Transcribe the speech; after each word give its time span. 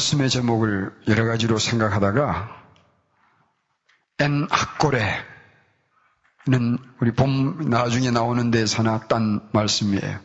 말씀의 0.00 0.30
제목을 0.30 0.92
여러 1.08 1.26
가지로 1.26 1.58
생각하다가 1.58 2.56
엔 4.20 4.46
학고레는 4.50 5.18
우리 7.00 7.12
봄 7.12 7.68
나중에 7.68 8.10
나오는 8.10 8.50
데서나 8.50 9.00
딴 9.08 9.46
말씀이에요. 9.52 10.20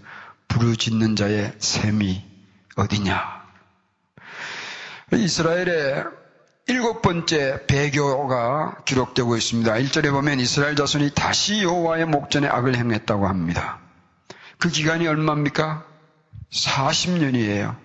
부르짖는 0.47 1.15
자의 1.17 1.53
셈이 1.59 2.23
어디냐? 2.77 3.43
이스라엘의 5.13 6.05
일곱 6.67 7.01
번째 7.01 7.65
배교가 7.67 8.83
기록되고 8.85 9.35
있습니다. 9.35 9.73
1절에 9.73 10.11
보면 10.11 10.39
이스라엘 10.39 10.75
자손이 10.75 11.11
다시 11.13 11.63
여호와의 11.63 12.05
목전에 12.05 12.47
악을 12.47 12.75
행했다고 12.75 13.27
합니다. 13.27 13.79
그 14.57 14.69
기간이 14.69 15.05
얼마입니까? 15.07 15.85
40년이에요. 16.51 17.84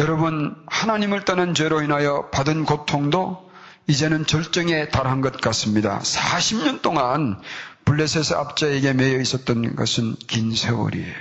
여러분, 0.00 0.56
하나님을 0.66 1.26
떠난 1.26 1.52
죄로 1.52 1.82
인하여 1.82 2.30
받은 2.30 2.64
고통도 2.64 3.50
이제는 3.86 4.24
절정에 4.24 4.88
달한 4.88 5.20
것 5.20 5.42
같습니다. 5.42 5.98
40년 5.98 6.80
동안 6.80 7.38
블레셋의 7.84 8.40
압자에게 8.40 8.94
매여 8.94 9.20
있었던 9.20 9.76
것은 9.76 10.16
긴 10.26 10.54
세월이에요. 10.54 11.12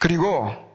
그리고 0.00 0.67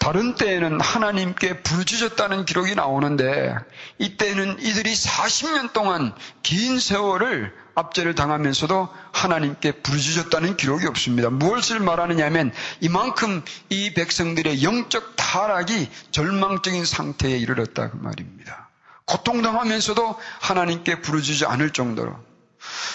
다른 0.00 0.34
때에는 0.34 0.80
하나님께 0.80 1.60
부르짖었다는 1.62 2.46
기록이 2.46 2.74
나오는데 2.74 3.54
이때는 3.98 4.58
이들이 4.58 4.94
40년 4.94 5.74
동안 5.74 6.14
긴 6.42 6.80
세월을 6.80 7.54
압제를 7.74 8.14
당하면서도 8.14 8.88
하나님께 9.12 9.72
부르짖었다는 9.82 10.56
기록이 10.56 10.86
없습니다. 10.86 11.28
무엇을 11.28 11.80
말하느냐면 11.80 12.50
이만큼 12.80 13.44
이 13.68 13.92
백성들의 13.92 14.62
영적 14.62 15.16
타락이 15.16 15.90
절망적인 16.12 16.86
상태에 16.86 17.36
이르렀다 17.36 17.90
그 17.90 17.96
말입니다. 17.98 18.70
고통당하면서도 19.04 20.18
하나님께 20.40 21.02
부르짖지 21.02 21.44
않을 21.44 21.74
정도로 21.74 22.16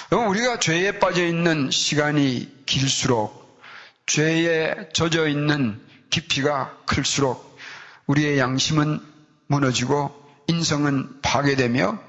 우리가 0.09 0.59
죄에 0.59 0.97
빠져 0.97 1.23
있는 1.23 1.69
시간이 1.69 2.63
길수록 2.65 3.61
죄에 4.07 4.89
젖어 4.93 5.27
있는 5.27 5.85
깊이가 6.09 6.77
클수록 6.85 7.57
우리의 8.07 8.37
양심은 8.39 8.99
무너지고 9.47 10.13
인성은 10.47 11.21
파괴되며 11.21 11.99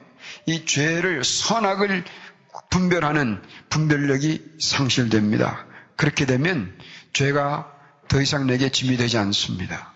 이 0.47 0.65
죄를 0.67 1.25
선악을 1.25 2.05
분별하는 2.71 3.43
분별력이 3.71 4.57
상실됩니다. 4.61 5.67
그렇게 5.97 6.27
되면 6.27 6.77
죄가 7.13 7.73
더 8.09 8.21
이상 8.21 8.47
내게 8.47 8.71
짐이 8.71 8.97
되지 8.97 9.19
않습니다. 9.19 9.93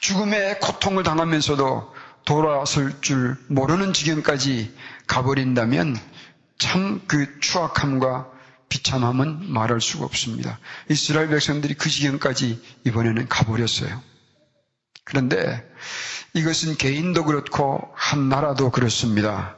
죽음의 0.00 0.60
고통을 0.60 1.02
당하면서도 1.02 1.94
돌아설 2.24 3.00
줄 3.00 3.36
모르는 3.48 3.92
지경까지 3.92 4.74
가버린다면 5.06 5.96
참 6.58 7.00
그 7.08 7.40
추악함과 7.40 8.30
비참함은 8.72 9.52
말할 9.52 9.82
수가 9.82 10.06
없습니다. 10.06 10.58
이스라엘 10.88 11.28
백성들이 11.28 11.74
그 11.74 11.90
지경까지 11.90 12.62
이번에는 12.86 13.28
가버렸어요. 13.28 14.02
그런데 15.04 15.62
이것은 16.32 16.78
개인도 16.78 17.26
그렇고 17.26 17.92
한 17.94 18.30
나라도 18.30 18.70
그렇습니다. 18.70 19.56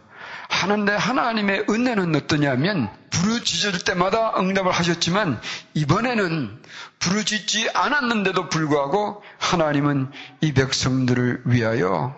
하는데 0.48 0.92
하나님의 0.92 1.66
은혜는 1.70 2.16
어떠냐면 2.16 2.90
부르짖을 3.10 3.84
때마다 3.84 4.36
응답을 4.36 4.72
하셨지만 4.72 5.40
이번에는 5.74 6.62
부르짖지 6.98 7.70
않았는데도 7.72 8.48
불구하고 8.48 9.22
하나님은 9.38 10.10
이 10.40 10.52
백성들을 10.52 11.42
위하여 11.46 12.16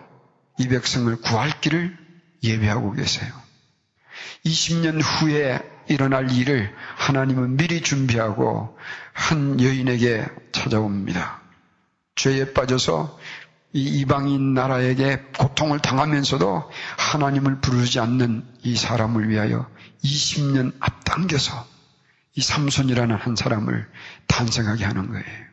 이 0.57 0.67
백성을 0.67 1.15
구할 1.21 1.61
길을 1.61 1.95
예배하고 2.43 2.93
계세요. 2.93 3.31
20년 4.45 4.99
후에 5.03 5.76
일어날 5.89 6.31
일을 6.31 6.73
하나님은 6.97 7.57
미리 7.57 7.81
준비하고 7.81 8.77
한 9.13 9.61
여인에게 9.61 10.25
찾아옵니다. 10.51 11.41
죄에 12.15 12.53
빠져서 12.53 13.17
이 13.73 13.99
이방인 13.99 14.53
나라에게 14.53 15.23
고통을 15.37 15.79
당하면서도 15.79 16.71
하나님을 16.97 17.59
부르지 17.61 17.99
않는 17.99 18.45
이 18.63 18.75
사람을 18.75 19.29
위하여 19.29 19.69
20년 20.03 20.73
앞당겨서 20.79 21.67
이 22.35 22.41
삼손이라는 22.41 23.15
한 23.15 23.35
사람을 23.35 23.87
탄생하게 24.27 24.85
하는 24.85 25.09
거예요. 25.09 25.46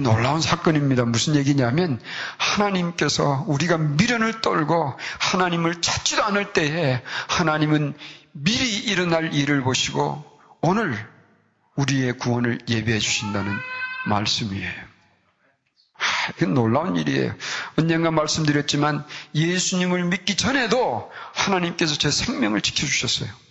놀라운 0.00 0.40
사건입니다. 0.40 1.04
무슨 1.04 1.36
얘기냐면 1.36 2.00
하나님께서 2.38 3.44
우리가 3.46 3.78
미련을 3.78 4.40
떨고 4.40 4.98
하나님을 5.18 5.80
찾지도 5.80 6.22
않을 6.24 6.52
때에 6.52 7.02
하나님은 7.28 7.94
미리 8.32 8.78
일어날 8.78 9.32
일을 9.34 9.62
보시고 9.62 10.24
오늘 10.60 10.96
우리의 11.76 12.18
구원을 12.18 12.60
예배해 12.68 12.98
주신다는 12.98 13.52
말씀이에요. 14.06 14.72
아, 15.96 16.30
이게 16.36 16.46
놀라운 16.46 16.96
일이에요. 16.96 17.34
언젠가 17.76 18.10
말씀드렸지만 18.10 19.04
예수님을 19.34 20.04
믿기 20.04 20.36
전에도 20.36 21.10
하나님께서 21.34 21.96
제 21.96 22.10
생명을 22.10 22.60
지켜주셨어요. 22.60 23.43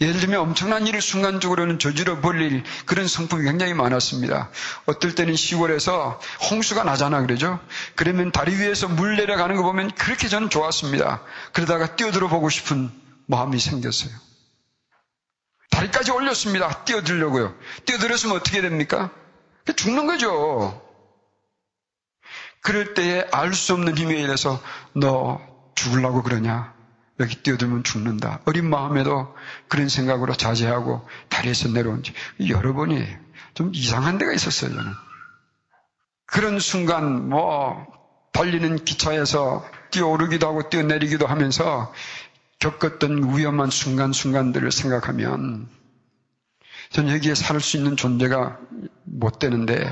예를 0.00 0.20
들면 0.20 0.40
엄청난 0.40 0.86
일을 0.86 1.00
순간적으로는 1.00 1.78
저지러 1.78 2.20
버릴 2.20 2.64
그런 2.86 3.06
성품이 3.06 3.44
굉장히 3.44 3.74
많았습니다. 3.74 4.50
어떨 4.86 5.14
때는 5.14 5.36
시골에서 5.36 6.20
홍수가 6.50 6.84
나잖아 6.84 7.20
그러죠. 7.22 7.60
그러면 7.94 8.32
다리 8.32 8.56
위에서 8.56 8.88
물 8.88 9.16
내려가는 9.16 9.56
거 9.56 9.62
보면 9.62 9.90
그렇게 9.92 10.28
저는 10.28 10.50
좋았습니다. 10.50 11.22
그러다가 11.52 11.96
뛰어들어 11.96 12.28
보고 12.28 12.48
싶은 12.48 12.90
마음이 13.26 13.58
생겼어요. 13.58 14.12
다리까지 15.70 16.10
올렸습니다. 16.10 16.84
뛰어들려고요. 16.84 17.54
뛰어들었으면 17.86 18.36
어떻게 18.36 18.60
됩니까? 18.60 19.10
죽는 19.76 20.06
거죠. 20.06 20.80
그럴 22.60 22.94
때에 22.94 23.26
알 23.32 23.54
수 23.54 23.72
없는 23.74 23.96
힘에 23.96 24.14
의해서 24.14 24.62
너 24.94 25.40
죽으려고 25.74 26.22
그러냐? 26.22 26.74
여기 27.20 27.36
뛰어들면 27.36 27.84
죽는다. 27.84 28.40
어린 28.46 28.68
마음에도 28.68 29.34
그런 29.68 29.88
생각으로 29.88 30.34
자제하고 30.34 31.06
다리에서 31.28 31.68
내려온 31.68 32.02
지 32.02 32.12
여러 32.48 32.72
번이 32.72 33.06
좀 33.54 33.70
이상한 33.74 34.18
데가 34.18 34.32
있었어요, 34.32 34.74
저는. 34.74 34.92
그런 36.26 36.58
순간, 36.58 37.28
뭐, 37.28 37.86
달리는 38.32 38.84
기차에서 38.84 39.64
뛰어오르기도 39.90 40.48
하고 40.48 40.70
뛰어내리기도 40.70 41.26
하면서 41.26 41.92
겪었던 42.58 43.36
위험한 43.36 43.70
순간순간들을 43.70 44.72
생각하면 44.72 45.68
전 46.90 47.08
여기에 47.10 47.34
살 47.34 47.60
수 47.60 47.76
있는 47.76 47.96
존재가 47.96 48.58
못 49.04 49.38
되는데 49.38 49.86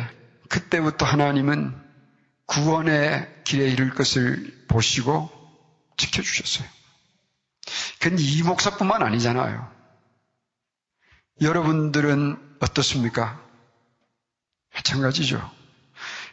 그때부터 0.49 1.05
하나님은 1.05 1.75
구원의 2.47 3.43
길에 3.45 3.69
이를 3.69 3.91
것을 3.91 4.65
보시고 4.69 5.31
지켜주셨어요. 5.97 6.69
근데 8.01 8.23
이 8.23 8.43
목사뿐만 8.43 9.03
아니잖아요. 9.03 9.69
여러분들은 11.41 12.57
어떻습니까? 12.61 13.41
마찬가지죠. 14.75 15.51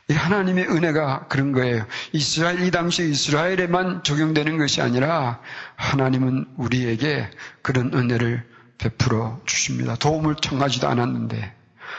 이 0.09 0.13
하나님의 0.13 0.69
은혜가 0.69 1.27
그런 1.27 1.51
거예요. 1.51 1.85
이스라엘, 2.13 2.61
이 2.61 2.71
당시 2.71 3.09
이스라엘에만 3.09 4.03
적용되는 4.03 4.57
것이 4.57 4.81
아니라 4.81 5.41
하나님은 5.75 6.53
우리에게 6.55 7.29
그런 7.61 7.93
은혜를 7.93 8.47
베풀어 8.77 9.41
주십니다. 9.45 9.95
도움을 9.95 10.35
청하지도 10.35 10.87
않았는데 10.87 11.53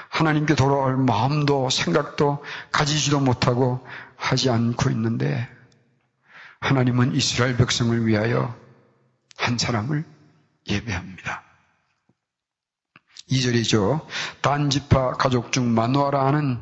하나님께 0.09 0.55
돌아올 0.55 0.97
마음도 0.97 1.69
생각도 1.69 2.43
가지지도 2.73 3.21
못하고 3.21 3.87
하지 4.17 4.49
않고 4.49 4.89
있는데 4.91 5.47
하나님은 6.61 7.15
이스라엘 7.15 7.57
백성을 7.59 8.07
위하여 8.07 8.57
한 9.39 9.57
사람을 9.57 10.05
예배합니다. 10.69 11.43
2절이죠. 13.31 14.07
단지파 14.43 15.13
가족 15.13 15.53
중 15.53 15.75
마누아라 15.75 16.27
하는 16.27 16.61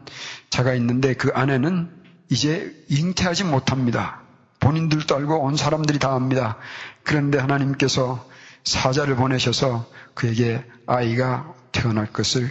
자가 0.51 0.75
있는데 0.75 1.15
그 1.15 1.31
아내는 1.35 1.91
이제 2.29 2.73
잉태하지 2.89 3.45
못합니다. 3.45 4.23
본인들도 4.61 5.15
알고 5.15 5.43
온 5.43 5.57
사람들이 5.57 5.99
다 5.99 6.15
압니다. 6.15 6.59
그런데 7.03 7.39
하나님께서 7.39 8.29
사자를 8.65 9.17
보내셔서 9.17 9.89
그에게 10.15 10.65
아이가 10.87 11.55
태어날 11.73 12.13
것을 12.13 12.51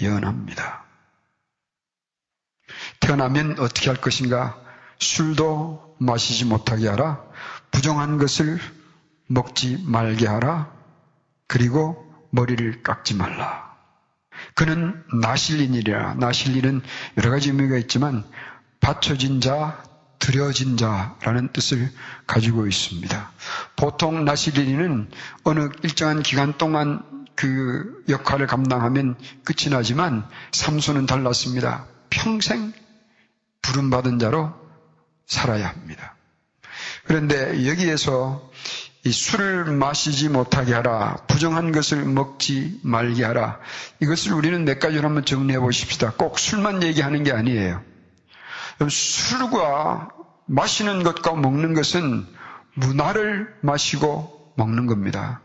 예언합니다. 0.00 0.84
태어나면 3.00 3.58
어떻게 3.58 3.90
할 3.90 4.00
것인가? 4.00 4.58
술도 4.98 5.96
마시지 5.98 6.44
못하게 6.46 6.88
하라. 6.88 7.22
부정한 7.70 8.18
것을 8.18 8.58
먹지 9.32 9.82
말게 9.86 10.26
하라. 10.26 10.70
그리고 11.46 12.04
머리를 12.30 12.82
깎지 12.82 13.14
말라. 13.14 13.72
그는 14.54 15.02
나실린이라. 15.20 16.14
나실린은 16.14 16.82
여러 17.18 17.30
가지 17.30 17.48
의미가 17.48 17.76
있지만 17.78 18.24
받쳐진 18.80 19.40
자, 19.40 19.82
드려진 20.18 20.76
자라는 20.76 21.52
뜻을 21.52 21.90
가지고 22.26 22.66
있습니다. 22.66 23.32
보통 23.76 24.24
나시린이는 24.24 25.10
어느 25.44 25.68
일정한 25.82 26.22
기간 26.22 26.56
동안 26.58 27.02
그 27.34 28.04
역할을 28.08 28.46
감당하면 28.46 29.16
끝이 29.44 29.70
나지만 29.70 30.28
삼손은 30.52 31.06
달랐습니다. 31.06 31.86
평생 32.10 32.72
부름받은 33.62 34.18
자로 34.18 34.52
살아야 35.26 35.68
합니다. 35.68 36.14
그런데 37.04 37.66
여기에서 37.66 38.50
이 38.81 38.81
술을 39.10 39.64
마시지 39.72 40.28
못하게 40.28 40.74
하라, 40.74 41.16
부정한 41.26 41.72
것을 41.72 42.04
먹지 42.04 42.78
말게 42.84 43.24
하라. 43.24 43.58
이것을 44.00 44.32
우리는 44.32 44.64
몇 44.64 44.78
가지로 44.78 45.08
한번 45.08 45.24
정리해 45.24 45.58
보십시다. 45.58 46.12
꼭 46.12 46.38
술만 46.38 46.82
얘기하는 46.84 47.24
게 47.24 47.32
아니에요. 47.32 47.82
술과 48.88 50.08
마시는 50.46 51.02
것과 51.02 51.34
먹는 51.34 51.74
것은 51.74 52.26
문화를 52.74 53.52
마시고 53.62 54.52
먹는 54.56 54.86
겁니다. 54.86 55.40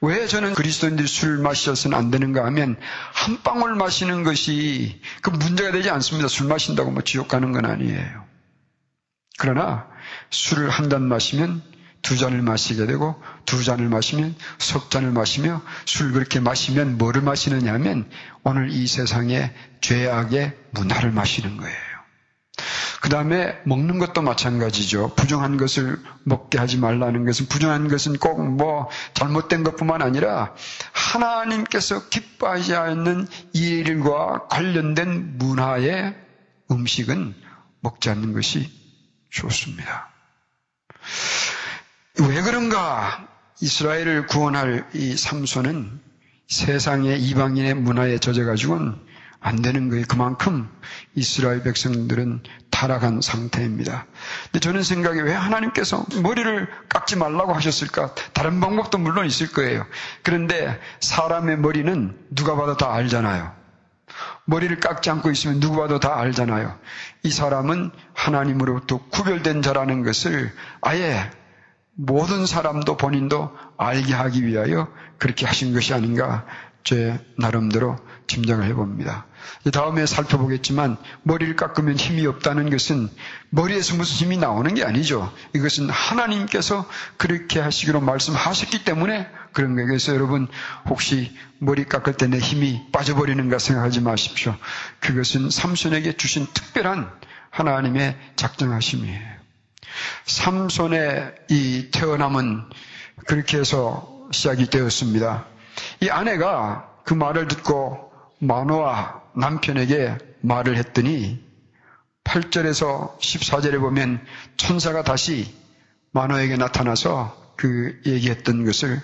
왜 0.00 0.26
저는 0.26 0.54
그리스도인들이 0.54 1.08
술 1.08 1.38
마셔서는 1.38 1.96
안 1.96 2.10
되는가 2.10 2.44
하면 2.46 2.76
한 3.14 3.42
방울 3.42 3.74
마시는 3.74 4.24
것이 4.24 5.00
그 5.22 5.30
문제가 5.30 5.72
되지 5.72 5.90
않습니다. 5.90 6.28
술 6.28 6.46
마신다고 6.48 6.90
뭐 6.90 7.02
지옥 7.02 7.28
가는 7.28 7.50
건 7.52 7.64
아니에요. 7.64 8.24
그러나 9.38 9.88
술을 10.30 10.70
한 10.70 10.88
잔 10.90 11.02
마시면 11.02 11.62
두 12.06 12.16
잔을 12.16 12.40
마시게 12.40 12.86
되고 12.86 13.20
두 13.46 13.64
잔을 13.64 13.88
마시면 13.88 14.36
석 14.58 14.92
잔을 14.92 15.10
마시며 15.10 15.60
술 15.86 16.12
그렇게 16.12 16.38
마시면 16.38 16.98
뭐를 16.98 17.20
마시느냐 17.20 17.72
하면 17.74 18.08
오늘 18.44 18.70
이 18.70 18.86
세상의 18.86 19.52
죄악의 19.80 20.56
문화를 20.70 21.10
마시는 21.10 21.56
거예요. 21.56 21.76
그 23.00 23.08
다음에 23.08 23.58
먹는 23.64 23.98
것도 23.98 24.22
마찬가지죠. 24.22 25.16
부정한 25.16 25.56
것을 25.56 26.00
먹게 26.22 26.58
하지 26.58 26.78
말라는 26.78 27.24
것은 27.26 27.46
부정한 27.46 27.88
것은 27.88 28.18
꼭 28.18 28.40
뭐 28.40 28.88
잘못된 29.14 29.64
것뿐만 29.64 30.00
아니라 30.00 30.54
하나님께서 30.92 32.08
기뻐하지 32.08 32.76
않는 32.76 33.26
일과 33.52 34.46
관련된 34.46 35.38
문화의 35.38 36.14
음식은 36.70 37.34
먹지 37.80 38.10
않는 38.10 38.32
것이 38.32 38.70
좋습니다. 39.30 40.08
왜 42.18 42.40
그런가? 42.40 43.28
이스라엘을 43.60 44.26
구원할 44.26 44.88
이 44.94 45.16
삼손은 45.16 46.00
세상의 46.48 47.20
이방인의 47.22 47.74
문화에 47.74 48.18
젖어가지고는 48.18 48.94
안 49.40 49.62
되는 49.62 49.90
거예요. 49.90 50.04
그만큼 50.08 50.68
이스라엘 51.14 51.62
백성들은 51.62 52.42
타락한 52.70 53.20
상태입니다. 53.20 54.06
근데 54.44 54.60
저는 54.60 54.82
생각에 54.82 55.20
왜 55.20 55.32
하나님께서 55.34 56.04
머리를 56.22 56.68
깎지 56.88 57.16
말라고 57.16 57.52
하셨을까? 57.52 58.14
다른 58.32 58.60
방법도 58.60 58.98
물론 58.98 59.26
있을 59.26 59.52
거예요. 59.52 59.86
그런데 60.22 60.80
사람의 61.00 61.58
머리는 61.58 62.16
누가 62.30 62.56
봐도 62.56 62.76
다 62.76 62.92
알잖아요. 62.94 63.54
머리를 64.46 64.78
깎지 64.80 65.10
않고 65.10 65.30
있으면 65.30 65.60
누구 65.60 65.76
봐도 65.76 66.00
다 66.00 66.18
알잖아요. 66.18 66.78
이 67.24 67.30
사람은 67.30 67.90
하나님으로부터 68.14 68.98
구별된 69.10 69.62
자라는 69.62 70.02
것을 70.02 70.52
아예 70.80 71.30
모든 71.96 72.46
사람도 72.46 72.96
본인도 72.96 73.50
알게 73.78 74.12
하기 74.12 74.46
위하여 74.46 74.88
그렇게 75.18 75.46
하신 75.46 75.72
것이 75.74 75.94
아닌가 75.94 76.44
제 76.84 77.18
나름대로 77.36 77.98
짐작을 78.28 78.64
해봅니다. 78.66 79.26
다음에 79.72 80.06
살펴보겠지만 80.06 80.96
머리를 81.22 81.56
깎으면 81.56 81.96
힘이 81.96 82.26
없다는 82.26 82.70
것은 82.70 83.08
머리에서 83.50 83.96
무슨 83.96 84.26
힘이 84.26 84.36
나오는 84.36 84.72
게 84.74 84.84
아니죠. 84.84 85.32
이것은 85.54 85.90
하나님께서 85.90 86.88
그렇게 87.16 87.58
하시기로 87.58 88.00
말씀하셨기 88.00 88.84
때문에 88.84 89.28
그런 89.52 89.74
거예요. 89.74 89.88
그래서 89.88 90.14
여러분 90.14 90.46
혹시 90.88 91.36
머리 91.58 91.84
깎을 91.84 92.12
때 92.14 92.28
내 92.28 92.38
힘이 92.38 92.82
빠져버리는가 92.92 93.58
생각하지 93.58 94.00
마십시오. 94.02 94.54
그것은 95.00 95.50
삼손에게 95.50 96.16
주신 96.16 96.46
특별한 96.52 97.10
하나님의 97.50 98.16
작정하심이에요. 98.36 99.35
삼손의 100.24 101.34
이 101.50 101.90
태어남은 101.92 102.62
그렇게 103.26 103.58
해서 103.58 104.28
시작이 104.32 104.70
되었습니다. 104.70 105.46
이 106.00 106.10
아내가 106.10 106.90
그 107.04 107.14
말을 107.14 107.48
듣고 107.48 108.12
마노아 108.40 109.22
남편에게 109.34 110.18
말을 110.40 110.76
했더니 110.76 111.44
8절에서 112.24 113.18
14절에 113.18 113.78
보면 113.80 114.24
천사가 114.56 115.04
다시 115.04 115.54
마노에게 116.10 116.56
나타나서 116.56 117.54
그 117.56 118.00
얘기했던 118.04 118.64
것을 118.64 119.00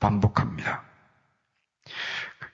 반복합니다. 0.00 0.82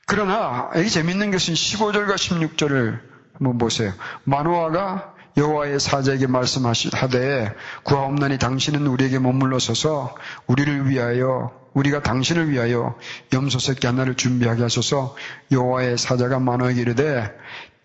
그러나 0.07 0.71
여기 0.75 0.91
재밌는 0.91 1.31
것은 1.31 1.55
15절과 1.55 2.15
16절을 2.15 3.01
한번 3.35 3.59
보세요. 3.59 3.93
마노아가 4.25 5.15
여호와의 5.38 5.79
사자에게 5.79 6.26
말씀하시되 6.26 7.55
구하옵나니 7.85 8.38
당신은 8.38 8.88
우리에게 8.88 9.20
머물러 9.20 9.61
서서 9.61 10.17
우리를 10.49 10.90
위하여 10.90 11.52
우리가 11.75 12.02
당신을 12.02 12.50
위하여 12.50 12.96
염소 13.32 13.61
새끼 13.61 13.87
하나를 13.87 14.17
준비하게 14.17 14.62
하소서. 14.62 15.14
여호와의 15.52 15.96
사자가 15.96 16.40
만호에게 16.40 16.81
이르되 16.81 17.32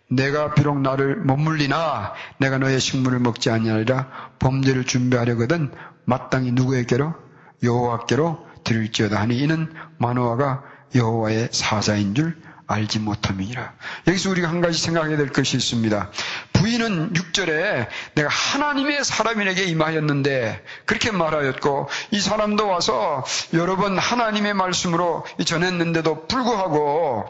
내가 0.09 0.55
비록 0.55 0.81
나를 0.81 1.17
머물리나 1.23 2.13
내가 2.39 2.57
너의 2.57 2.79
식물을 2.79 3.19
먹지 3.19 3.51
아니하리라. 3.51 4.09
범죄를 4.39 4.85
준비하려거든 4.85 5.71
마땅히 6.05 6.51
누구에게로? 6.51 7.13
여호와께로 7.62 8.48
드릴지어다 8.63 9.19
하니 9.19 9.38
이는 9.38 9.72
마노아가 10.00 10.63
여호와의 10.95 11.50
사자인 11.51 12.15
줄 12.15 12.36
알지 12.67 13.00
못함이니라. 13.00 13.74
여기서 14.08 14.29
우리가 14.32 14.50
한 14.50 14.62
가지 14.62 14.79
생각해야 14.79 15.17
될 15.17 15.29
것이 15.29 15.58
있습니다. 15.58 16.12
부인은 16.53 17.13
6절에 17.13 17.88
내가 18.15 18.29
하나님의 18.29 19.03
사람인에게 19.03 19.65
임하였는데 19.65 20.63
그렇게 20.86 21.12
말하였고 21.12 21.89
이 22.12 22.20
사람도 22.20 22.67
와서 22.67 23.24
여러 23.53 23.75
번 23.75 23.98
하나님의 23.98 24.53
말씀으로 24.53 25.25
전했는데도 25.46 26.27
불구하고 26.27 27.25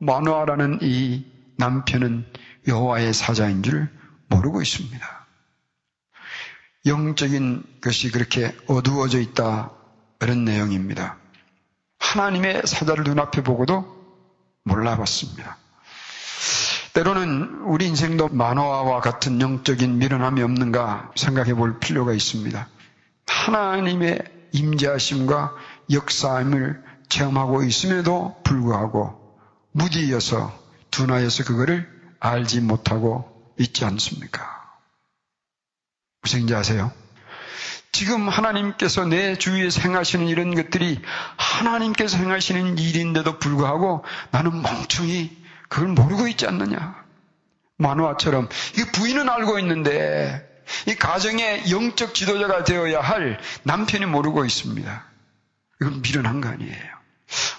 마누아라는 0.00 0.80
이 0.82 1.24
남편은 1.56 2.26
여호와의 2.68 3.14
사자인 3.14 3.62
줄 3.62 3.88
모르고 4.28 4.60
있습니다. 4.60 5.26
영적인 6.86 7.62
것이 7.80 8.10
그렇게 8.10 8.54
어두워져 8.66 9.20
있다 9.20 9.70
그런 10.18 10.44
내용입니다. 10.44 11.16
하나님의 11.98 12.62
사자를 12.66 13.04
눈앞에 13.04 13.42
보고도 13.42 13.93
몰라봤습니다. 14.64 15.56
때로는 16.94 17.62
우리 17.64 17.86
인생도 17.86 18.28
만화와 18.28 19.00
같은 19.00 19.40
영적인 19.40 19.98
미련함이 19.98 20.42
없는가 20.42 21.10
생각해 21.16 21.54
볼 21.54 21.80
필요가 21.80 22.12
있습니다. 22.12 22.68
하나님의 23.26 24.22
임재하심과 24.52 25.54
역사함을 25.90 26.82
체험하고 27.08 27.64
있음에도 27.64 28.40
불구하고 28.44 29.38
무디여서 29.72 30.56
둔하여서 30.90 31.44
그거를 31.44 31.88
알지 32.20 32.60
못하고 32.60 33.52
있지 33.58 33.84
않습니까? 33.84 34.42
무슨 36.22 36.40
인지 36.40 36.54
아세요? 36.54 36.92
지금 37.94 38.28
하나님께서 38.28 39.04
내 39.04 39.38
주위에 39.38 39.68
행하시는 39.68 40.26
이런 40.26 40.52
것들이 40.56 41.00
하나님께서 41.36 42.18
행하시는 42.18 42.76
일인데도 42.76 43.38
불구하고 43.38 44.04
나는 44.32 44.62
멍청이 44.62 45.30
그걸 45.68 45.90
모르고 45.90 46.26
있지 46.26 46.44
않느냐. 46.44 47.04
만화처럼 47.78 48.48
이 48.78 48.84
부인은 48.92 49.28
알고 49.28 49.60
있는데 49.60 50.44
이 50.88 50.96
가정의 50.96 51.70
영적 51.70 52.14
지도자가 52.14 52.64
되어야 52.64 53.00
할 53.00 53.38
남편이 53.62 54.06
모르고 54.06 54.44
있습니다. 54.44 55.04
이건 55.80 56.02
미련한 56.02 56.40
거 56.40 56.48
아니에요. 56.48 56.93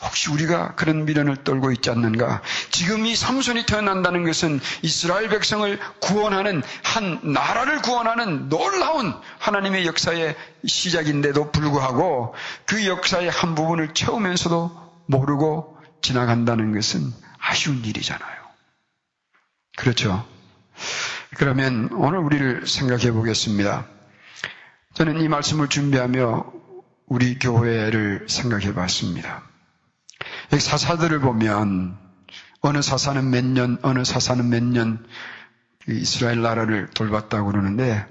혹시 0.02 0.30
우리가 0.30 0.76
그런 0.76 1.06
미련을 1.06 1.44
떨고 1.44 1.72
있지 1.72 1.90
않는가? 1.90 2.42
지금 2.72 3.06
이 3.06 3.16
삼손이 3.16 3.66
태어난다는 3.66 4.24
것은 4.24 4.60
이스라엘 4.82 5.30
백성을 5.30 5.80
구원하는 6.00 6.62
한 6.84 7.20
나라를 7.24 7.82
구원하는 7.82 8.50
놀라운 8.50 9.14
하나님의 9.40 9.86
역사의 9.86 10.36
시작인데도 10.66 11.52
불구하고 11.52 12.36
그 12.66 12.86
역사의 12.88 13.30
한 13.30 13.56
부분을 13.56 13.94
채우면서도 13.94 14.86
모르고 15.08 15.78
지나간다는 16.02 16.74
것은 16.74 17.12
아쉬운 17.40 17.84
일이잖아요. 17.84 18.46
그렇죠? 19.78 20.26
그러면 21.38 21.90
오늘 21.94 22.20
우리를 22.20 22.68
생각해 22.68 23.12
보겠습니다. 23.12 23.86
저는 24.94 25.20
이 25.22 25.28
말씀을 25.28 25.68
준비하며 25.68 26.46
우리 27.08 27.38
교회를 27.38 28.28
생각해 28.30 28.74
봤습니다. 28.74 29.44
여기 30.52 30.62
사사들을 30.62 31.20
보면 31.20 31.98
어느 32.62 32.82
사사는 32.82 33.30
몇 33.30 33.46
년, 33.46 33.78
어느 33.82 34.04
사사는 34.04 34.48
몇 34.50 34.64
년, 34.64 35.06
이스라엘 35.88 36.42
나라를 36.42 36.88
돌봤다고 36.94 37.52
그러는데 37.52 38.06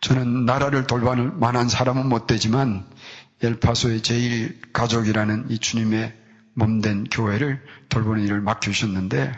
저는 0.00 0.46
나라를 0.46 0.86
돌볼 0.86 1.32
만한 1.38 1.68
사람은 1.68 2.06
못 2.08 2.26
되지만 2.26 2.86
엘파소의 3.42 4.02
제일 4.02 4.60
가족이라는 4.72 5.50
이 5.50 5.58
주님의 5.58 6.16
몸된 6.54 7.04
교회를 7.10 7.64
돌보는 7.88 8.24
일을 8.24 8.40
맡겨주셨는데 8.40 9.34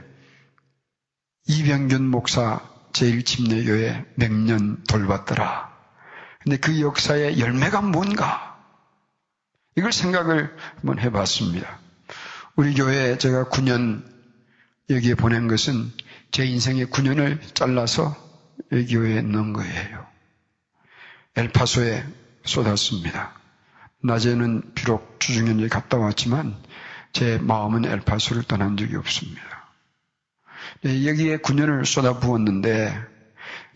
이병균 1.49 2.09
목사 2.09 2.61
제일 2.93 3.25
집례교회 3.25 4.05
몇 4.15 4.31
년 4.33 4.83
돌봤더라. 4.89 5.73
근데 6.43 6.57
그 6.59 6.81
역사의 6.81 7.41
열매가 7.41 7.81
뭔가? 7.83 8.57
이걸 9.77 9.93
생각을 9.93 10.57
한번 10.77 10.99
해봤습니다. 11.01 11.81
우리 12.57 12.73
교회에 12.73 13.19
제가 13.19 13.47
9년 13.47 14.05
여기에 14.89 15.17
보낸 15.17 15.49
것은 15.49 15.91
제 16.31 16.45
인생의 16.47 16.87
9년을 16.87 17.41
잘라서 17.53 18.17
여기 18.71 18.95
교회에 18.95 19.23
넣은 19.23 19.53
거예요. 19.53 20.07
엘파소에 21.35 22.05
쏟았습니다. 22.45 23.33
낮에는 24.05 24.73
비록 24.75 25.19
주중현에 25.19 25.67
갔다 25.67 25.99
왔지만 25.99 26.55
제 27.13 27.39
마음은 27.39 27.87
엘파소를 27.87 28.45
떠난 28.45 28.77
적이 28.77 28.97
없습니다. 28.97 29.43
네, 30.83 31.09
여기에 31.09 31.39
9년을 31.39 31.85
쏟아 31.85 32.21
부었는데 32.21 32.95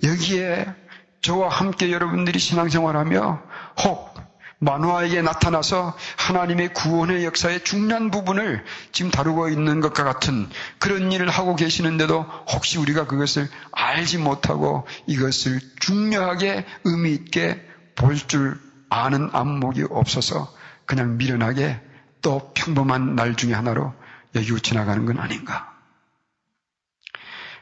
여기에 0.04 0.72
저와 1.20 1.48
함께 1.48 1.90
여러분들이 1.90 2.38
신앙생활하며 2.38 3.42
혹 3.84 4.27
만화에게 4.60 5.22
나타나서 5.22 5.96
하나님의 6.16 6.72
구원의 6.74 7.24
역사의 7.24 7.64
중요한 7.64 8.10
부분을 8.10 8.64
지금 8.92 9.10
다루고 9.10 9.48
있는 9.48 9.80
것과 9.80 10.04
같은 10.04 10.48
그런 10.78 11.12
일을 11.12 11.28
하고 11.30 11.54
계시는데도 11.54 12.22
혹시 12.52 12.78
우리가 12.78 13.06
그것을 13.06 13.48
알지 13.72 14.18
못하고 14.18 14.86
이것을 15.06 15.60
중요하게 15.80 16.66
의미 16.84 17.12
있게 17.12 17.64
볼 17.94 18.16
줄 18.16 18.60
아는 18.90 19.30
안목이 19.32 19.84
없어서 19.90 20.52
그냥 20.86 21.18
미련하게 21.18 21.80
또 22.22 22.52
평범한 22.54 23.14
날 23.14 23.34
중에 23.34 23.52
하나로 23.52 23.92
여기고 24.34 24.58
지나가는 24.60 25.04
건 25.04 25.18
아닌가. 25.18 25.72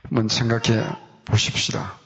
한번 0.05 0.29
생각해 0.29 0.89
보십시다. 1.25 1.99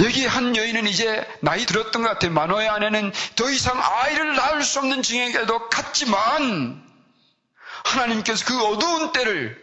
여기 0.00 0.26
한 0.26 0.56
여인은 0.56 0.86
이제 0.86 1.26
나이 1.40 1.66
들었던 1.66 2.02
것 2.02 2.08
같아요. 2.08 2.32
만호의 2.32 2.68
아내는 2.68 3.12
더 3.36 3.50
이상 3.50 3.80
아이를 3.80 4.34
낳을 4.36 4.62
수 4.62 4.78
없는 4.80 5.02
증에게도 5.02 5.68
갔지만 5.68 6.82
하나님께서 7.84 8.44
그 8.46 8.64
어두운 8.66 9.12
때를 9.12 9.62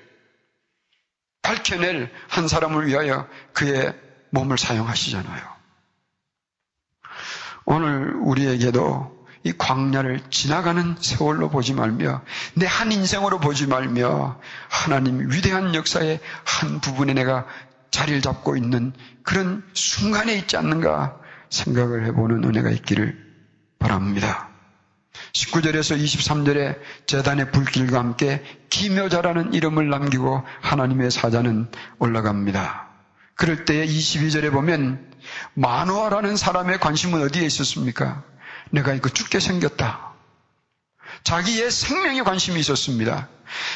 밝혀낼 1.41 2.11
한 2.29 2.47
사람을 2.47 2.87
위하여 2.87 3.27
그의 3.53 3.93
몸을 4.29 4.57
사용하시잖아요. 4.57 5.51
오늘 7.65 8.13
우리에게도 8.15 9.21
이 9.43 9.53
광야를 9.57 10.29
지나가는 10.29 10.95
세월로 10.99 11.49
보지 11.49 11.73
말며 11.73 12.21
내 12.53 12.67
한 12.67 12.91
인생으로 12.91 13.39
보지 13.39 13.67
말며 13.67 14.39
하나님 14.69 15.31
위대한 15.31 15.73
역사의 15.75 16.19
한 16.45 16.79
부분에 16.79 17.13
내가 17.13 17.45
자리를 18.01 18.21
잡고 18.21 18.57
있는 18.57 18.93
그런 19.21 19.63
순간에 19.73 20.33
있지 20.35 20.57
않는가 20.57 21.19
생각을 21.51 22.05
해보는 22.07 22.43
은혜가 22.43 22.71
있기를 22.71 23.15
바랍니다. 23.77 24.49
19절에서 25.33 26.01
23절에 26.01 26.79
재단의 27.05 27.51
불길과 27.51 27.99
함께 27.99 28.43
기묘자라는 28.69 29.53
이름을 29.53 29.89
남기고 29.89 30.43
하나님의 30.61 31.11
사자는 31.11 31.67
올라갑니다. 31.99 32.87
그럴 33.35 33.65
때에 33.65 33.85
22절에 33.85 34.51
보면 34.51 35.11
마노아라는 35.53 36.37
사람의 36.37 36.79
관심은 36.79 37.21
어디에 37.21 37.45
있었습니까? 37.45 38.23
내가 38.71 38.93
이거 38.93 39.09
죽게 39.09 39.39
생겼다. 39.39 40.10
자기의 41.23 41.71
생명에 41.71 42.21
관심이 42.23 42.59
있었습니다. 42.59 43.27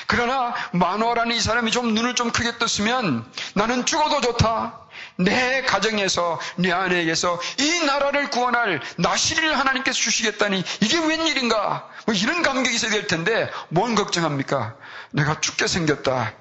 그러나 0.07 0.53
마누아라는 0.71 1.35
이 1.35 1.41
사람이 1.41 1.71
좀 1.71 1.93
눈을 1.93 2.15
좀 2.15 2.31
크게 2.31 2.57
떴으면 2.57 3.29
나는 3.55 3.85
죽어도 3.85 4.21
좋다. 4.21 4.79
내 5.17 5.61
가정에서 5.63 6.39
내 6.57 6.71
아내에게서 6.71 7.39
이 7.59 7.85
나라를 7.85 8.29
구원할 8.29 8.81
나시리를 8.97 9.57
하나님께서 9.57 9.97
주시겠다니 9.97 10.63
이게 10.81 10.99
웬일인가? 10.99 11.89
뭐 12.05 12.15
이런 12.15 12.41
감격이 12.41 12.75
있어야 12.75 12.91
될 12.91 13.07
텐데 13.07 13.49
뭔 13.69 13.95
걱정합니까? 13.95 14.75
내가 15.11 15.39
죽게 15.41 15.67
생겼다. 15.67 16.33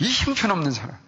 이 0.00 0.12
형편없는 0.24 0.70
사람. 0.72 1.07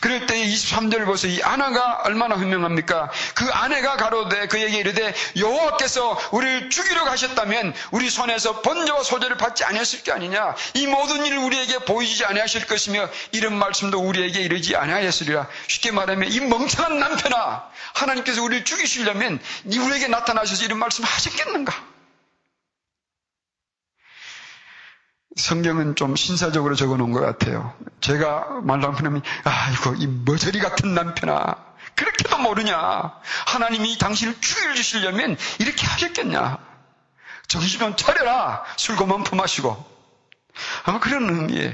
그럴 0.00 0.26
때 0.26 0.34
23절 0.34 1.04
보세요. 1.04 1.32
이 1.32 1.42
아나가 1.42 2.00
얼마나 2.04 2.36
분명합니까? 2.36 3.10
그 3.34 3.50
아내가 3.50 3.96
가로되 3.96 4.46
그에게 4.48 4.78
이르되 4.78 5.14
여호와께서 5.36 6.18
우리를 6.32 6.70
죽이려 6.70 7.04
가셨다면 7.04 7.74
우리 7.90 8.10
손에서 8.10 8.62
번제와 8.62 9.02
소제를 9.02 9.36
받지 9.36 9.64
아니했을 9.64 10.02
게 10.02 10.12
아니냐? 10.12 10.54
이 10.74 10.86
모든 10.86 11.24
일을 11.24 11.38
우리에게 11.38 11.80
보이지 11.80 12.24
아니하실 12.24 12.66
것이며 12.66 13.08
이런 13.32 13.54
말씀도 13.54 13.98
우리에게 13.98 14.40
이르지 14.40 14.76
아니하였으리라. 14.76 15.46
쉽게 15.66 15.90
말하면 15.90 16.30
이 16.30 16.40
멍청한 16.40 16.98
남편아 16.98 17.68
하나님께서 17.94 18.42
우리를 18.42 18.64
죽이시려면 18.64 19.40
우리에게 19.66 20.08
나타나셔서 20.08 20.64
이런 20.64 20.78
말씀 20.78 21.04
하셨겠는가? 21.04 21.89
성경은 25.36 25.94
좀 25.94 26.16
신사적으로 26.16 26.74
적어 26.74 26.96
놓은 26.96 27.12
것 27.12 27.20
같아요. 27.20 27.74
제가 28.00 28.60
말남편하면, 28.62 29.22
아이고, 29.44 29.94
이 29.98 30.06
머저리 30.06 30.58
같은 30.58 30.94
남편아. 30.94 31.56
그렇게도 31.94 32.38
모르냐. 32.38 33.14
하나님이 33.46 33.98
당신을 33.98 34.40
죽여 34.40 34.74
주시려면 34.74 35.36
이렇게 35.58 35.86
하셨겠냐. 35.86 36.58
정신 37.46 37.78
좀 37.78 37.96
차려라. 37.96 38.64
술 38.76 38.96
그만 38.96 39.22
품마시고. 39.22 39.84
아마 40.84 40.98
그런 41.00 41.28
의미예요. 41.28 41.72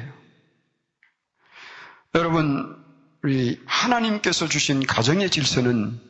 여러분, 2.15 2.85
우리 3.23 3.61
하나님께서 3.67 4.49
주신 4.49 4.87
가정의 4.87 5.31
질서는 5.31 6.01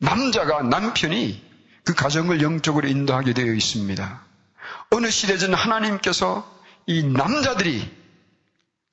남자가, 0.00 0.62
남편이 0.62 1.44
그 1.84 1.94
가정을 1.94 2.42
영적으로 2.42 2.88
인도하게 2.88 3.32
되어 3.32 3.52
있습니다. 3.52 4.22
어느 4.90 5.10
시대든 5.10 5.54
하나님께서 5.54 6.55
이 6.86 7.02
남자들이 7.02 7.90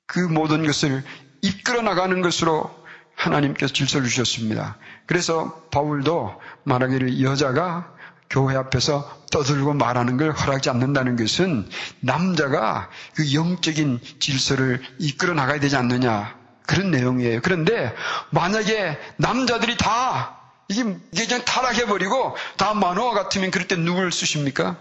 그 0.06 0.18
모든 0.18 0.66
것을 0.66 1.02
이끌어 1.42 1.82
나가는 1.82 2.20
것으로 2.20 2.84
하나님께서 3.14 3.72
질서를 3.72 4.08
주셨습니다. 4.08 4.76
그래서 5.06 5.66
바울도 5.70 6.40
말하기를 6.64 7.22
여자가 7.22 7.92
교회 8.28 8.56
앞에서 8.56 9.24
떠들고 9.30 9.74
말하는 9.74 10.16
걸 10.16 10.32
허락하지 10.32 10.70
않는다는 10.70 11.16
것은 11.16 11.68
남자가 12.00 12.90
그 13.14 13.32
영적인 13.32 14.00
질서를 14.18 14.82
이끌어 14.98 15.34
나가야 15.34 15.60
되지 15.60 15.76
않느냐 15.76 16.36
그런 16.66 16.90
내용이에요. 16.90 17.40
그런데 17.42 17.94
만약에 18.30 18.98
남자들이 19.18 19.76
다 19.76 20.40
이게 20.68 20.96
이게 21.12 21.44
타락해버리고 21.44 22.36
다 22.56 22.74
만화와 22.74 23.12
같으면 23.12 23.50
그럴 23.50 23.68
때 23.68 23.76
누굴 23.76 24.10
쓰십니까? 24.10 24.76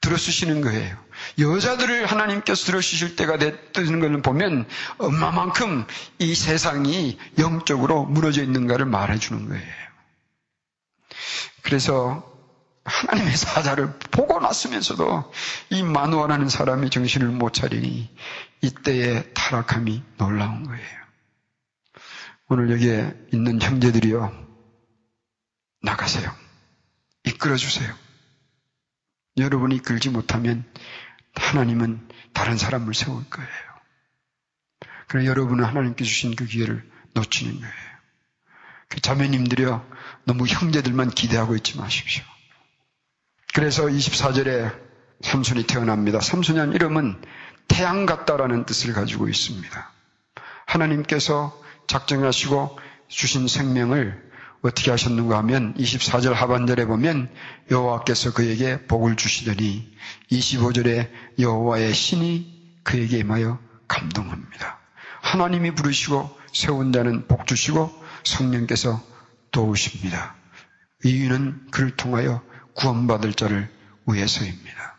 들어 0.00 0.16
쓰시는 0.16 0.60
거예요. 0.60 0.96
여자들을 1.38 2.06
하나님께서 2.06 2.66
들어주실 2.66 3.16
때가 3.16 3.38
되는 3.38 4.00
것을 4.00 4.22
보면 4.22 4.66
엄마만큼 4.98 5.86
이 6.18 6.34
세상이 6.34 7.18
영적으로 7.38 8.04
무너져 8.04 8.42
있는가를 8.42 8.86
말해주는 8.86 9.48
거예요. 9.48 9.86
그래서 11.62 12.32
하나님의 12.84 13.36
사자를 13.36 13.98
보고 14.12 14.38
났으면서도 14.38 15.32
이 15.70 15.82
마누아라는 15.82 16.48
사람이 16.48 16.90
정신을 16.90 17.28
못 17.28 17.52
차리니 17.52 18.08
이때의 18.62 19.34
타락함이 19.34 20.02
놀라운 20.18 20.62
거예요. 20.64 20.96
오늘 22.48 22.70
여기에 22.70 23.12
있는 23.32 23.60
형제들이요. 23.60 24.46
나가세요. 25.82 26.32
이끌어주세요. 27.24 27.92
여러분이 29.36 29.76
이끌지 29.76 30.10
못하면 30.10 30.64
하나님은 31.36 32.08
다른 32.32 32.56
사람을 32.56 32.94
세울 32.94 33.28
거예요. 33.28 33.50
그래 35.08 35.26
여러분은 35.26 35.64
하나님께 35.64 36.04
주신 36.04 36.34
그 36.34 36.46
기회를 36.46 36.88
놓치는 37.14 37.60
거예요. 37.60 37.74
그 38.88 39.00
자매님들이요, 39.00 39.86
너무 40.24 40.46
형제들만 40.46 41.10
기대하고 41.10 41.56
있지 41.56 41.78
마십시오. 41.78 42.24
그래서 43.54 43.84
24절에 43.84 44.86
삼손이 45.22 45.66
태어납니다. 45.66 46.20
삼손이란 46.20 46.72
이름은 46.72 47.22
태양 47.68 48.06
같다라는 48.06 48.66
뜻을 48.66 48.92
가지고 48.92 49.28
있습니다. 49.28 49.92
하나님께서 50.66 51.58
작정하시고 51.86 52.78
주신 53.08 53.48
생명을 53.48 54.25
어떻게 54.66 54.90
하셨는가 54.90 55.38
하면 55.38 55.74
24절 55.74 56.32
하반절에 56.32 56.86
보면 56.86 57.30
여호와께서 57.70 58.32
그에게 58.32 58.84
복을 58.86 59.16
주시더니 59.16 59.90
25절에 60.30 61.08
여호와의 61.38 61.94
신이 61.94 62.80
그에게 62.82 63.18
임하여 63.18 63.58
감동합니다. 63.88 64.78
하나님이 65.22 65.72
부르시고 65.72 66.36
세운 66.52 66.92
자는 66.92 67.26
복 67.26 67.46
주시고 67.46 67.92
성령께서 68.24 69.02
도우십니다. 69.50 70.34
이유는 71.04 71.70
그를 71.70 71.94
통하여 71.96 72.42
구원받을 72.74 73.34
자를 73.34 73.70
위해서입니다. 74.06 74.98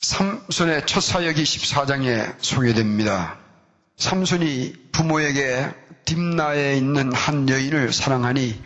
삼손의 0.00 0.86
첫 0.86 1.00
사역이 1.00 1.42
14장에 1.42 2.36
소개됩니다. 2.38 3.38
삼손이 3.98 4.90
부모에게 4.92 5.74
딥나에 6.04 6.76
있는 6.76 7.12
한 7.12 7.48
여인을 7.48 7.92
사랑하니 7.92 8.62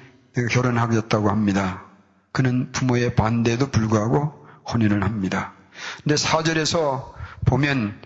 결혼하겠다고 0.51 1.31
합니다. 1.31 1.85
그는 2.33 2.71
부모의 2.73 3.15
반대에도 3.15 3.71
불구하고 3.71 4.47
혼인을 4.71 5.03
합니다. 5.03 5.55
근데 6.03 6.17
사절에서 6.17 7.15
보면 7.47 8.01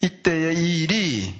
이때의 0.00 0.56
이 0.56 0.82
일이 0.82 1.34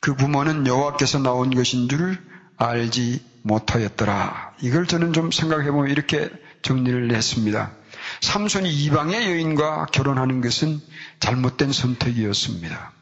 그 0.00 0.14
부모는 0.14 0.66
여호와께서 0.66 1.20
나온 1.20 1.54
것인 1.54 1.88
줄 1.88 2.18
알지 2.56 3.24
못하였더라. 3.42 4.54
이걸 4.62 4.86
저는 4.86 5.12
좀 5.12 5.30
생각해 5.30 5.70
보면 5.70 5.90
이렇게 5.90 6.28
정리를 6.62 7.14
했습니다. 7.14 7.72
삼손이 8.20 8.68
이방의 8.68 9.30
여인과 9.30 9.86
결혼하는 9.86 10.40
것은 10.40 10.80
잘못된 11.20 11.72
선택이었습니다. 11.72 12.92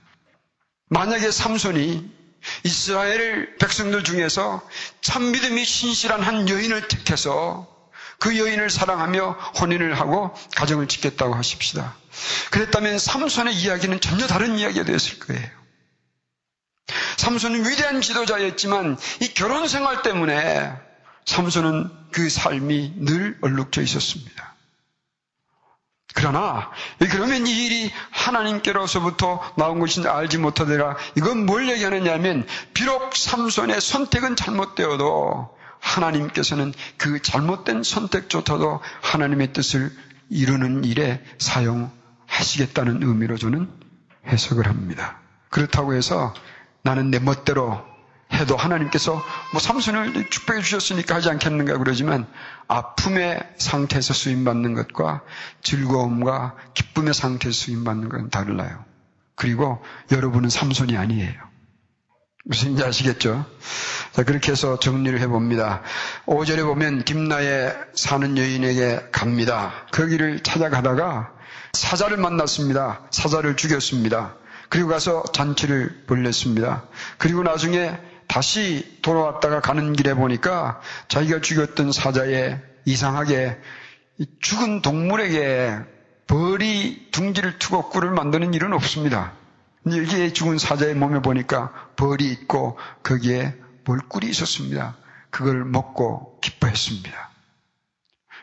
만약에 0.88 1.30
삼손이 1.30 2.18
이스라엘 2.64 3.56
백성들 3.58 4.04
중에서 4.04 4.66
참 5.00 5.32
믿음이 5.32 5.64
신실한 5.64 6.22
한 6.22 6.48
여인을 6.48 6.88
택해서 6.88 7.66
그 8.18 8.38
여인을 8.38 8.70
사랑하며 8.70 9.30
혼인을 9.60 9.98
하고 9.98 10.34
가정을 10.56 10.88
짓겠다고 10.88 11.34
하십시다. 11.34 11.96
그랬다면 12.50 12.98
삼손의 12.98 13.54
이야기는 13.54 14.00
전혀 14.00 14.26
다른 14.26 14.58
이야기가 14.58 14.84
되었을 14.84 15.20
거예요. 15.20 15.48
삼손은 17.18 17.68
위대한 17.68 18.00
지도자였지만 18.00 18.98
이 19.20 19.34
결혼 19.34 19.68
생활 19.68 20.02
때문에 20.02 20.72
삼손은 21.26 21.90
그 22.10 22.30
삶이 22.30 22.94
늘 22.96 23.38
얼룩져 23.42 23.82
있었습니다. 23.82 24.47
그러나 26.14 26.70
그러면 26.98 27.46
이 27.46 27.66
일이 27.66 27.92
하나님께로서부터 28.10 29.40
나온 29.56 29.78
것인지 29.78 30.08
알지 30.08 30.38
못하더라. 30.38 30.96
이건 31.16 31.46
뭘 31.46 31.68
얘기하느냐면 31.68 32.46
비록 32.74 33.14
삼손의 33.14 33.80
선택은 33.80 34.36
잘못되어도 34.36 35.56
하나님께서는 35.80 36.72
그 36.96 37.22
잘못된 37.22 37.82
선택조차도 37.82 38.80
하나님의 39.02 39.52
뜻을 39.52 39.92
이루는 40.30 40.84
일에 40.84 41.22
사용하시겠다는 41.38 43.02
의미로 43.02 43.36
저는 43.36 43.68
해석을 44.26 44.66
합니다. 44.66 45.20
그렇다고 45.50 45.94
해서 45.94 46.34
나는 46.82 47.10
내 47.10 47.18
멋대로 47.18 47.80
해도 48.32 48.56
하나님께서 48.56 49.22
뭐 49.52 49.60
삼손을 49.60 50.28
축복해 50.30 50.60
주셨으니까 50.60 51.16
하지 51.16 51.30
않겠는가 51.30 51.78
그러지만 51.78 52.26
아픔의 52.68 53.40
상태에서 53.56 54.12
수임받는 54.14 54.74
것과 54.74 55.22
즐거움과 55.62 56.54
기쁨의 56.74 57.14
상태에서 57.14 57.56
수임받는 57.56 58.08
것은 58.08 58.30
달라요. 58.30 58.84
그리고 59.34 59.82
여러분은 60.12 60.50
삼손이 60.50 60.96
아니에요. 60.96 61.48
무슨 62.44 62.70
인지 62.70 62.84
아시겠죠? 62.84 63.44
자, 64.12 64.24
그렇게 64.24 64.52
해서 64.52 64.78
정리를 64.78 65.20
해봅니다. 65.20 65.82
5절에 66.26 66.64
보면 66.64 67.04
김나에 67.04 67.74
사는 67.94 68.38
여인에게 68.38 69.08
갑니다. 69.12 69.86
거기를 69.92 70.42
찾아가다가 70.42 71.32
사자를 71.72 72.16
만났습니다. 72.16 73.06
사자를 73.10 73.56
죽였습니다. 73.56 74.34
그리고 74.68 74.88
가서 74.88 75.24
잔치를 75.32 76.04
벌렸습니다. 76.06 76.84
그리고 77.18 77.42
나중에 77.42 77.98
다시 78.28 78.98
돌아왔다가 79.02 79.60
가는 79.60 79.94
길에 79.94 80.14
보니까 80.14 80.80
자기가 81.08 81.40
죽였던 81.40 81.92
사자에 81.92 82.58
이상하게 82.84 83.58
죽은 84.40 84.82
동물에게 84.82 85.78
벌이 86.26 87.08
둥지를 87.10 87.58
트고 87.58 87.88
꿀을 87.88 88.10
만드는 88.10 88.54
일은 88.54 88.72
없습니다. 88.74 89.32
여기에 89.86 90.32
죽은 90.34 90.58
사자의 90.58 90.94
몸에 90.94 91.20
보니까 91.20 91.72
벌이 91.96 92.30
있고 92.30 92.78
거기에 93.02 93.54
벌꿀이 93.84 94.28
있었습니다. 94.30 94.96
그걸 95.30 95.64
먹고 95.64 96.38
기뻐했습니다. 96.40 97.30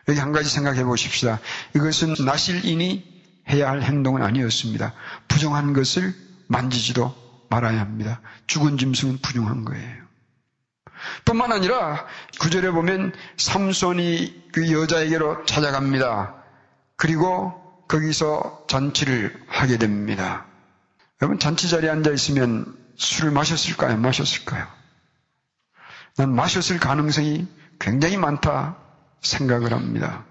여기 0.08 0.20
한 0.20 0.32
가지 0.32 0.50
생각해 0.50 0.84
보십시다. 0.84 1.40
이것은 1.76 2.16
나실인이 2.26 3.24
해야 3.50 3.70
할 3.70 3.84
행동은 3.84 4.24
아니었습니다. 4.24 4.94
부정한 5.28 5.74
것을 5.74 6.14
만지지도 6.48 7.25
말아야 7.50 7.80
합니다. 7.80 8.22
죽은 8.48 8.78
짐승은 8.78 9.20
부정한 9.22 9.66
거예요. 9.66 10.06
뿐만 11.26 11.52
아니라 11.52 12.06
구절에 12.40 12.72
보면 12.72 13.14
삼손이 13.38 14.50
그 14.54 14.72
여자에게로 14.72 15.46
찾아갑니다. 15.46 16.36
그리고 16.96 17.62
거기서 17.88 18.66
잔치를 18.68 19.46
하게 19.48 19.78
됩니다. 19.78 20.46
여러분 21.22 21.40
잔치 21.40 21.70
자리에 21.70 21.90
앉아 21.90 22.12
있으면 22.12 22.78
술을 22.98 23.32
마셨을까요? 23.32 23.98
마셨을까요? 23.98 24.68
난 26.18 26.34
마셨을 26.34 26.80
가능성이 26.80 27.48
굉장히 27.80 28.18
많다 28.18 28.78
생각을 29.22 29.74
합니다. 29.74 30.24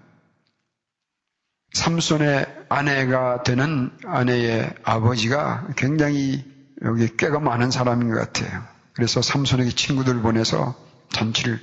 삼손의 1.73 2.65
아내가 2.69 3.43
되는 3.43 3.91
아내의 4.05 4.73
아버지가 4.83 5.67
굉장히 5.75 6.43
여기 6.83 7.15
꽤가 7.15 7.39
많은 7.39 7.71
사람인 7.71 8.09
것 8.09 8.19
같아요. 8.19 8.63
그래서 8.93 9.21
삼손에게 9.21 9.71
친구들 9.71 10.21
보내서 10.21 10.75
잔치를 11.11 11.59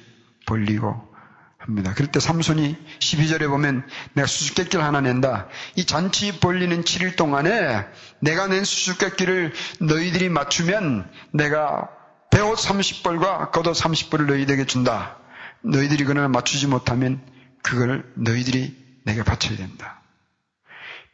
벌리고 0.46 1.12
합니다. 1.58 1.92
그럴 1.94 2.10
때 2.10 2.18
삼손이 2.18 2.76
12절에 2.98 3.48
보면 3.48 3.86
내가 4.14 4.26
수수께끼를 4.26 4.84
하나 4.84 5.00
낸다. 5.00 5.48
이 5.76 5.84
잔치 5.84 6.40
벌리는 6.40 6.82
7일 6.82 7.16
동안에 7.16 7.86
내가 8.20 8.48
낸 8.48 8.64
수수께끼를 8.64 9.52
너희들이 9.80 10.28
맞추면 10.28 11.08
내가 11.32 11.88
배옷 12.30 12.58
30벌과 12.58 13.52
겉옷 13.52 13.76
30벌을 13.76 14.26
너희들에게 14.26 14.64
준다. 14.66 15.18
너희들이 15.62 16.04
그러나 16.04 16.28
맞추지 16.28 16.66
못하면 16.66 17.20
그걸 17.62 18.10
너희들이 18.16 18.76
내게 19.04 19.22
바쳐야 19.22 19.56
된다. 19.56 20.00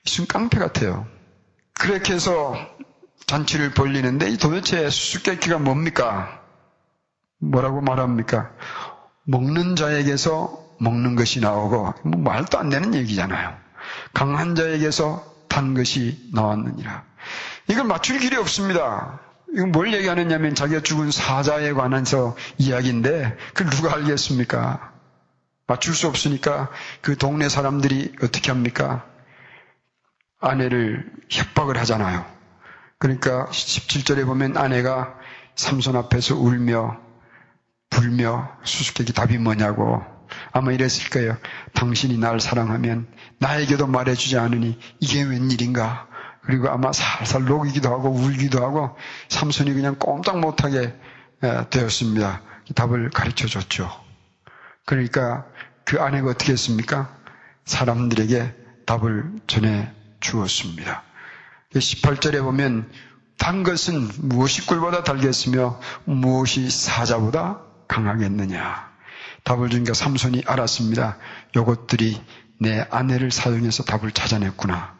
이순 0.06 0.26
깡패 0.26 0.58
같아요. 0.58 1.06
그렇게 1.74 2.14
해서 2.14 2.56
잔치를 3.28 3.70
벌리는데 3.70 4.36
도대체 4.38 4.88
수수께끼가 4.88 5.58
뭡니까? 5.58 6.40
뭐라고 7.40 7.82
말합니까? 7.82 8.50
먹는 9.24 9.76
자에게서 9.76 10.66
먹는 10.80 11.14
것이 11.14 11.40
나오고 11.40 11.94
뭐 12.04 12.20
말도 12.20 12.58
안 12.58 12.70
되는 12.70 12.94
얘기잖아요. 12.94 13.54
강한 14.14 14.54
자에게서 14.54 15.22
단 15.46 15.74
것이 15.74 16.30
나왔느니라. 16.32 17.04
이걸 17.68 17.84
맞출 17.84 18.18
길이 18.18 18.36
없습니다. 18.36 19.20
이건 19.54 19.72
뭘 19.72 19.92
얘기하느냐면 19.92 20.54
자기가 20.54 20.80
죽은 20.80 21.10
사자에 21.10 21.74
관해서 21.74 22.34
이야기인데 22.56 23.36
그걸 23.52 23.70
누가 23.70 23.94
알겠습니까? 23.94 24.92
맞출 25.66 25.94
수 25.94 26.08
없으니까 26.08 26.70
그 27.02 27.18
동네 27.18 27.50
사람들이 27.50 28.14
어떻게 28.22 28.50
합니까? 28.50 29.04
아내를 30.40 31.12
협박을 31.28 31.76
하잖아요. 31.78 32.37
그러니까 32.98 33.46
17절에 33.46 34.26
보면 34.26 34.56
아내가 34.56 35.14
삼손 35.54 35.96
앞에서 35.96 36.36
울며 36.36 36.98
불며 37.90 38.56
수수께끼 38.64 39.12
답이 39.12 39.38
뭐냐고 39.38 40.02
아마 40.52 40.72
이랬을 40.72 41.10
거예요. 41.10 41.36
당신이 41.74 42.18
날 42.18 42.40
사랑하면 42.40 43.08
나에게도 43.38 43.86
말해주지 43.86 44.38
않으니 44.38 44.78
이게 45.00 45.22
웬일인가. 45.22 46.06
그리고 46.42 46.68
아마 46.68 46.92
살살 46.92 47.44
녹이기도 47.44 47.90
하고 47.90 48.10
울기도 48.10 48.64
하고 48.64 48.96
삼손이 49.28 49.72
그냥 49.74 49.96
꼼짝 49.96 50.40
못하게 50.40 50.94
되었습니다. 51.70 52.42
답을 52.74 53.10
가르쳐 53.10 53.46
줬죠. 53.46 53.90
그러니까 54.84 55.46
그 55.84 56.00
아내가 56.00 56.30
어떻게 56.30 56.52
했습니까? 56.52 57.14
사람들에게 57.64 58.54
답을 58.86 59.32
전해 59.46 59.92
주었습니다. 60.20 61.02
18절에 61.74 62.42
보면 62.42 62.90
단 63.36 63.62
것은 63.62 64.08
무엇이 64.20 64.66
꿀보다 64.66 65.04
달겠으며 65.04 65.78
무엇이 66.04 66.70
사자보다 66.70 67.60
강하겠느냐. 67.86 68.88
답을 69.44 69.70
주니까 69.70 69.94
삼손이 69.94 70.44
알았습니다. 70.46 71.18
이것들이 71.54 72.20
내 72.60 72.86
아내를 72.90 73.30
사용해서 73.30 73.84
답을 73.84 74.12
찾아냈구나. 74.12 74.94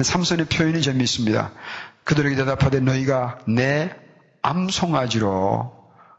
삼손의 0.00 0.46
표현이 0.46 0.82
재미있습니다. 0.82 1.52
그들에게 2.04 2.36
대답하되 2.36 2.80
너희가 2.80 3.38
내 3.46 3.94
암송아지로 4.42 5.72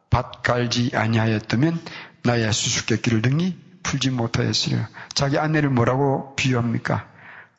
밭 0.10 0.42
갈지 0.44 0.92
아니하였다면 0.94 1.80
나의 2.24 2.52
수수께끼를 2.54 3.22
등이 3.22 3.58
풀지 3.84 4.12
못하였으리라. 4.12 4.88
자기 5.14 5.38
아내를 5.38 5.70
뭐라고 5.70 6.36
비유합니까? 6.36 7.08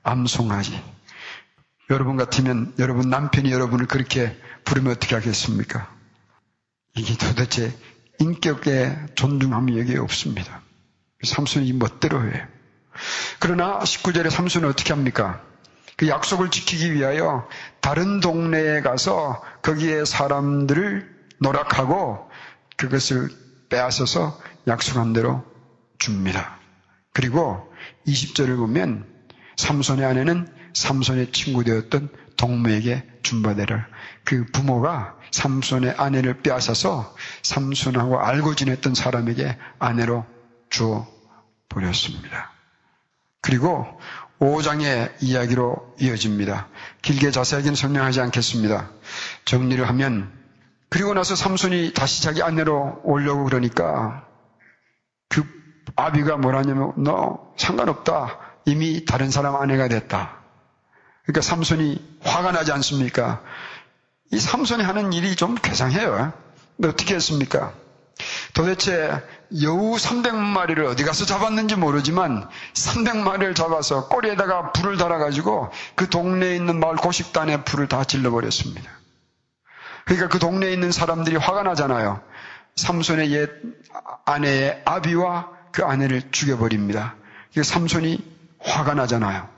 암송아지. 0.02 0.95
여러분 1.90 2.16
같으면 2.16 2.74
여러분 2.78 3.10
남편이 3.10 3.52
여러분을 3.52 3.86
그렇게 3.86 4.36
부르면 4.64 4.92
어떻게 4.92 5.14
하겠습니까? 5.14 5.94
이게 6.96 7.16
도대체 7.16 7.72
인격의 8.18 9.08
존중함이 9.14 9.78
여기에 9.78 9.98
없습니다. 9.98 10.62
삼손이 11.22 11.72
멋대로 11.74 12.22
해요. 12.22 12.46
그러나 13.38 13.78
19절에 13.80 14.30
삼손은 14.30 14.68
어떻게 14.68 14.92
합니까? 14.92 15.42
그 15.96 16.08
약속을 16.08 16.50
지키기 16.50 16.92
위하여 16.92 17.48
다른 17.80 18.20
동네에 18.20 18.80
가서 18.80 19.42
거기에 19.62 20.04
사람들을 20.04 21.14
노락하고 21.38 22.28
그것을 22.76 23.30
빼앗아서 23.68 24.38
약속한 24.66 25.12
대로 25.12 25.44
줍니다. 25.98 26.58
그리고 27.12 27.72
20절을 28.06 28.56
보면 28.56 29.06
삼손의 29.56 30.04
아내는 30.04 30.55
삼손의 30.76 31.32
친구 31.32 31.64
되었던 31.64 32.10
동무에게 32.36 33.02
준 33.22 33.42
바대를 33.42 33.82
그 34.24 34.44
부모가 34.52 35.16
삼손의 35.30 35.94
아내를 35.96 36.42
빼앗아서 36.42 37.14
삼손하고 37.42 38.20
알고 38.20 38.54
지냈던 38.54 38.94
사람에게 38.94 39.56
아내로 39.78 40.26
주어 40.68 41.06
버렸습니다. 41.70 42.52
그리고 43.40 43.86
5장의 44.38 45.14
이야기로 45.20 45.94
이어집니다. 45.98 46.68
길게 47.00 47.30
자세하게는 47.30 47.74
설명하지 47.74 48.20
않겠습니다. 48.20 48.90
정리를 49.46 49.88
하면 49.88 50.30
그리고 50.90 51.14
나서 51.14 51.34
삼손이 51.34 51.94
다시 51.94 52.22
자기 52.22 52.42
아내로 52.42 53.00
오려고 53.02 53.44
그러니까 53.44 54.26
그 55.30 55.42
아비가 55.96 56.36
뭐라냐면 56.36 56.92
너 57.02 57.54
상관없다. 57.56 58.38
이미 58.66 59.06
다른 59.06 59.30
사람 59.30 59.56
아내가 59.56 59.88
됐다. 59.88 60.45
그러니까 61.26 61.40
삼손이 61.42 62.20
화가 62.22 62.52
나지 62.52 62.72
않습니까? 62.72 63.42
이 64.32 64.38
삼손이 64.38 64.82
하는 64.82 65.12
일이 65.12 65.34
좀 65.36 65.56
괴상해요. 65.56 66.32
어떻게 66.84 67.14
했습니까? 67.14 67.72
도대체 68.54 69.10
여우 69.60 69.96
300마리를 69.96 70.84
어디 70.86 71.04
가서 71.04 71.26
잡았는지 71.26 71.76
모르지만 71.76 72.48
300마리를 72.72 73.54
잡아서 73.54 74.08
꼬리에다가 74.08 74.72
불을 74.72 74.96
달아가지고 74.96 75.70
그 75.94 76.08
동네에 76.08 76.56
있는 76.56 76.80
마을 76.80 76.96
고식단에 76.96 77.64
불을 77.64 77.88
다 77.88 78.04
질러버렸습니다. 78.04 78.90
그러니까 80.04 80.28
그 80.28 80.38
동네에 80.38 80.72
있는 80.72 80.92
사람들이 80.92 81.36
화가 81.36 81.64
나잖아요. 81.64 82.20
삼손의 82.76 83.32
옛 83.32 83.50
아내의 84.24 84.82
아비와 84.84 85.50
그 85.72 85.84
아내를 85.84 86.30
죽여버립니다. 86.30 87.16
삼손이 87.60 88.24
화가 88.60 88.94
나잖아요. 88.94 89.55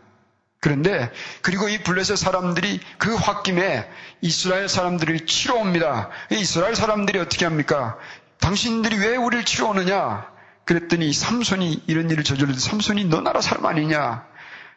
그런데 0.61 1.11
그리고 1.42 1.68
이 1.68 1.79
블레셋 1.83 2.16
사람들이 2.16 2.81
그 2.99 3.14
홧김에 3.14 3.88
이스라엘 4.21 4.68
사람들을 4.68 5.27
치러 5.27 5.55
옵니다. 5.55 6.11
이스라엘 6.31 6.75
사람들이 6.75 7.18
어떻게 7.21 7.44
합니까? 7.44 7.97
당신들이 8.40 8.99
왜 8.99 9.16
우리를 9.16 9.44
치러 9.44 9.68
오느냐? 9.68 10.27
그랬더니 10.64 11.12
삼손이 11.12 11.85
이런 11.87 12.11
일을 12.11 12.25
저질렀는데 12.25 12.61
삼손이 12.61 13.05
너 13.07 13.21
나라 13.21 13.40
사람 13.40 13.66
아니냐? 13.66 14.27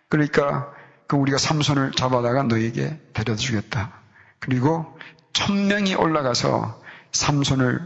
그러니까 0.08 0.72
그 1.08 1.16
우리가 1.18 1.38
삼손을 1.38 1.92
잡아다가 1.94 2.44
너에게 2.44 3.00
데려다 3.14 3.36
주겠다. 3.36 3.92
그리고 4.40 4.98
천 5.34 5.68
명이 5.68 5.96
올라가서 5.96 6.82
삼손을 7.12 7.82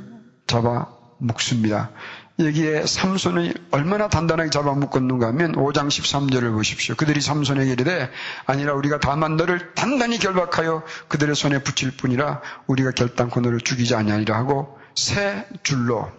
잡아 0.47 0.88
먹습니다. 1.17 1.91
여기에 2.37 2.85
삼손이 2.85 3.53
얼마나 3.71 4.09
단단하게 4.09 4.49
잡아먹었는가 4.49 5.27
하면 5.27 5.53
5장 5.53 5.87
13절을 5.87 6.53
보십시오. 6.53 6.95
그들이 6.95 7.21
삼손에게 7.21 7.71
이르되 7.71 8.11
아니라 8.45 8.73
우리가 8.73 8.99
다만 8.99 9.37
너를 9.37 9.73
단단히 9.73 10.19
결박하여 10.19 10.83
그들의 11.07 11.33
손에 11.33 11.63
붙일 11.63 11.95
뿐이라 11.95 12.41
우리가 12.67 12.91
결단코 12.91 13.39
너를 13.39 13.61
죽이지 13.61 13.95
아니하리라 13.95 14.35
하고 14.35 14.77
세 14.95 15.47
줄로 15.63 16.11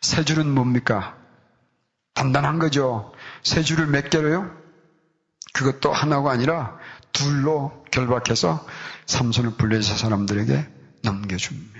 세 0.00 0.24
줄은 0.24 0.52
뭡니까? 0.52 1.16
단단한 2.14 2.58
거죠. 2.58 3.12
세 3.44 3.62
줄을 3.62 3.86
몇 3.86 4.10
개로요? 4.10 4.50
그것도 5.52 5.92
하나가 5.92 6.32
아니라 6.32 6.76
둘로 7.12 7.84
결박해서 7.92 8.66
삼손을 9.06 9.52
블레셋 9.52 9.96
사람들에게 9.96 10.68
넘겨줍니다. 11.04 11.77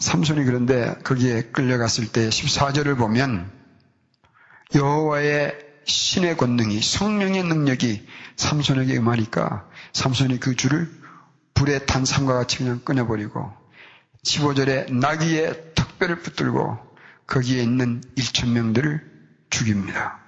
삼손이 0.00 0.44
그런데 0.44 0.94
거기에 1.04 1.42
끌려갔을 1.52 2.10
때 2.10 2.28
14절을 2.28 2.96
보면 2.96 3.50
여호와의 4.74 5.56
신의 5.84 6.36
권능이 6.36 6.80
성령의 6.80 7.44
능력이 7.44 8.06
삼손에게 8.36 8.94
임하니까 8.94 9.68
삼손이 9.92 10.40
그 10.40 10.56
줄을 10.56 10.90
불에 11.54 11.80
탄 11.84 12.04
삼과 12.04 12.34
같이 12.34 12.58
그냥 12.58 12.80
끊어버리고 12.82 13.52
15절에 14.24 14.92
나귀의 14.92 15.74
턱뼈를 15.74 16.20
붙들고 16.20 16.78
거기에 17.26 17.62
있는 17.62 18.00
1천 18.16 18.48
명들을 18.48 19.06
죽입니다. 19.50 20.18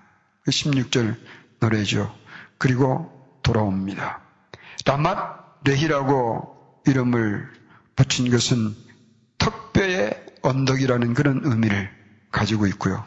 16절 0.47 1.15
그 1.15 1.27
노래죠. 1.61 2.15
그리고 2.59 3.11
돌아옵니다. 3.43 4.21
라맛 4.85 5.63
레히라고 5.65 6.83
이름을 6.87 7.51
붙인 7.97 8.31
것은 8.31 8.75
턱뼈의 9.83 10.27
언덕이라는 10.43 11.15
그런 11.15 11.41
의미를 11.45 11.91
가지고 12.31 12.67
있고요. 12.69 13.05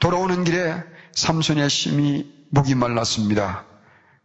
돌아오는 0.00 0.42
길에 0.44 0.82
삼손의 1.12 1.70
심이 1.70 2.26
목이 2.50 2.74
말랐습니다. 2.74 3.64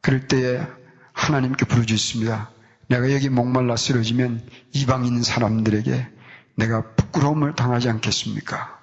그럴 0.02 0.28
때에 0.28 0.66
하나님께 1.14 1.66
부르짖습니다. 1.66 2.50
내가 2.88 3.12
여기 3.12 3.30
목말라 3.30 3.78
쓰러지면 3.78 4.48
이방인 4.74 5.22
사람들에게 5.22 6.08
내가 6.56 6.96
부끄러움을 6.96 7.56
당하지 7.56 7.90
않겠습니까? 7.90 8.80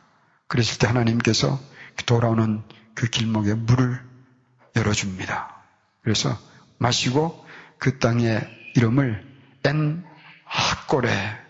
그랬을 0.47 0.79
때 0.79 0.87
하나님께서 0.87 1.61
돌아오는 2.07 2.63
그 2.95 3.09
길목에 3.09 3.55
물을 3.55 4.01
열어줍니다. 4.77 5.63
그래서 6.03 6.39
마시고 6.79 7.45
그 7.79 7.99
땅의 7.99 8.49
이름을 8.77 9.25
엔 9.65 10.05
하꼬레 10.45 11.42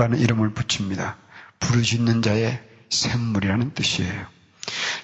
라는 0.00 0.18
이름을 0.18 0.54
붙입니다. 0.54 1.18
부르짖는 1.58 2.22
자의 2.22 2.58
샘물이라는 2.88 3.74
뜻이에요. 3.74 4.26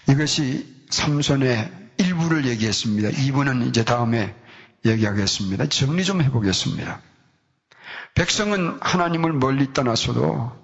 이것이 0.09 0.87
삼손의 0.89 1.91
일부를 1.99 2.47
얘기했습니다. 2.47 3.11
2부는 3.11 3.69
이제 3.69 3.85
다음에 3.85 4.35
얘기하겠습니다. 4.87 5.69
정리 5.69 6.03
좀 6.03 6.23
해보겠습니다. 6.23 7.03
백성은 8.15 8.79
하나님을 8.81 9.35
멀리 9.35 9.75
떠나서도 9.75 10.57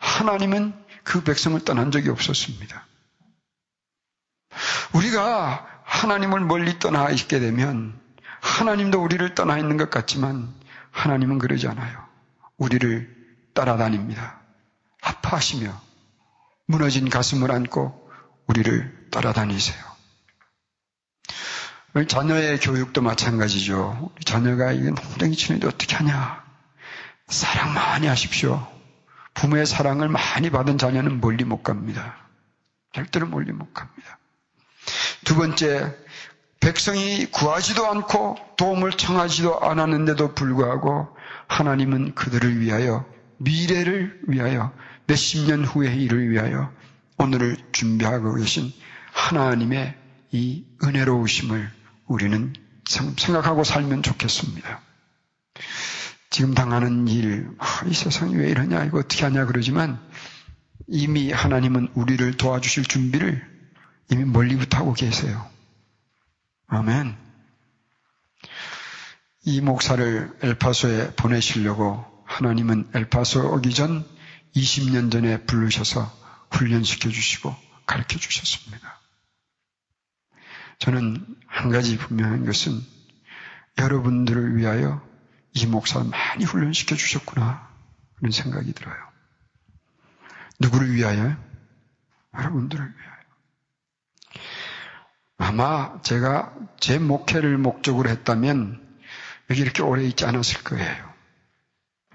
하나님은 0.00 0.74
그 1.04 1.22
백성을 1.22 1.60
떠난 1.60 1.92
적이 1.92 2.08
없었습니다. 2.08 2.88
우리가 4.94 5.64
하나님을 5.84 6.40
멀리 6.40 6.80
떠나 6.80 7.08
있게 7.10 7.38
되면 7.38 8.00
하나님도 8.40 9.00
우리를 9.00 9.36
떠나 9.36 9.58
있는 9.58 9.76
것 9.76 9.90
같지만 9.90 10.52
하나님은 10.90 11.38
그러지 11.38 11.68
않아요. 11.68 12.04
우리를 12.56 13.23
따라다닙니다. 13.54 14.40
아파하시며 15.00 15.80
무너진 16.66 17.08
가슴을 17.08 17.50
안고 17.50 18.10
우리를 18.46 19.08
따라다니세요. 19.10 19.94
자녀의 22.08 22.58
교육도 22.58 23.02
마찬가지죠. 23.02 24.10
자녀가 24.24 24.72
이게 24.72 24.90
농땡이 24.90 25.36
치는데 25.36 25.68
어떻게 25.68 25.94
하냐. 25.96 26.44
사랑 27.28 27.72
많이 27.72 28.06
하십시오. 28.08 28.66
부모의 29.34 29.66
사랑을 29.66 30.08
많이 30.08 30.50
받은 30.50 30.78
자녀는 30.78 31.20
멀리 31.20 31.44
못 31.44 31.62
갑니다. 31.62 32.16
절대로 32.92 33.26
멀리 33.26 33.52
못 33.52 33.72
갑니다. 33.72 34.18
두 35.24 35.36
번째, 35.36 35.96
백성이 36.60 37.26
구하지도 37.26 37.86
않고 37.86 38.36
도움을 38.56 38.92
청하지도 38.92 39.60
않았는데도 39.60 40.34
불구하고 40.34 41.16
하나님은 41.46 42.14
그들을 42.14 42.60
위하여 42.60 43.04
미래를 43.38 44.22
위하여 44.26 44.72
몇십 45.06 45.46
년 45.46 45.64
후의 45.64 46.02
일을 46.02 46.30
위하여 46.30 46.72
오늘을 47.18 47.56
준비하고 47.72 48.34
계신 48.36 48.72
하나님의 49.12 49.96
이 50.32 50.64
은혜로우심을 50.82 51.70
우리는 52.06 52.52
생각하고 53.16 53.64
살면 53.64 54.02
좋겠습니다. 54.02 54.80
지금 56.30 56.54
당하는 56.54 57.06
일, 57.06 57.48
아, 57.58 57.84
이 57.86 57.94
세상이 57.94 58.34
왜 58.34 58.50
이러냐, 58.50 58.84
이거 58.84 58.98
어떻게 58.98 59.22
하냐 59.24 59.46
그러지만 59.46 60.00
이미 60.88 61.30
하나님은 61.30 61.88
우리를 61.94 62.36
도와주실 62.36 62.84
준비를 62.84 63.46
이미 64.10 64.24
멀리부터 64.24 64.78
하고 64.78 64.92
계세요. 64.92 65.48
아멘. 66.66 67.16
이 69.44 69.60
목사를 69.60 70.36
엘파소에 70.42 71.14
보내시려고 71.14 72.13
하나님은 72.34 72.90
엘파소 72.92 73.54
오기 73.54 73.72
전 73.74 74.04
20년 74.56 75.12
전에 75.12 75.44
부르셔서 75.44 76.12
훈련시켜 76.50 77.08
주시고 77.08 77.54
가르쳐 77.86 78.18
주셨습니다. 78.18 79.00
저는 80.80 81.24
한 81.46 81.70
가지 81.70 81.96
분명한 81.96 82.44
것은 82.44 82.80
여러분들을 83.78 84.56
위하여 84.56 85.00
이 85.52 85.64
목사 85.66 86.02
많이 86.02 86.44
훈련시켜 86.44 86.96
주셨구나. 86.96 87.72
그런 88.16 88.32
생각이 88.32 88.72
들어요. 88.72 88.96
누구를 90.58 90.92
위하여? 90.92 91.36
여러분들을 92.36 92.84
위하여. 92.84 93.14
아마 95.36 96.00
제가 96.02 96.52
제 96.80 96.98
목회를 96.98 97.58
목적으로 97.58 98.08
했다면 98.10 98.98
여기 99.50 99.60
이렇게 99.60 99.82
오래 99.82 100.02
있지 100.02 100.24
않았을 100.24 100.64
거예요. 100.64 101.13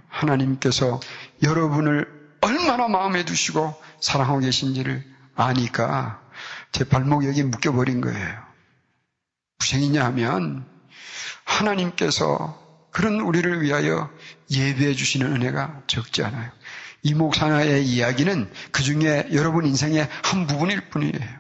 하나님께서 0.10 1.00
여러분을 1.44 2.08
얼마나 2.42 2.88
마음에 2.88 3.26
두시고 3.26 3.80
사랑하고 4.02 4.40
계신지를 4.40 5.04
아니까 5.36 6.22
제 6.72 6.84
발목 6.84 7.26
여기 7.26 7.44
묶여버린 7.44 8.02
거예요. 8.02 8.44
무생이냐 9.60 10.04
하면 10.06 10.66
하나님께서 11.46 12.68
그런 12.92 13.20
우리를 13.20 13.62
위하여 13.62 14.10
예배해 14.52 14.94
주시는 14.94 15.34
은혜가 15.36 15.84
적지 15.88 16.24
않아요. 16.24 16.52
이 17.04 17.14
목사의 17.14 17.86
이야기는 17.88 18.52
그 18.72 18.84
중에 18.84 19.30
여러분 19.32 19.66
인생의 19.66 20.10
한 20.24 20.48
부분일 20.48 20.90
뿐이에요. 20.90 21.40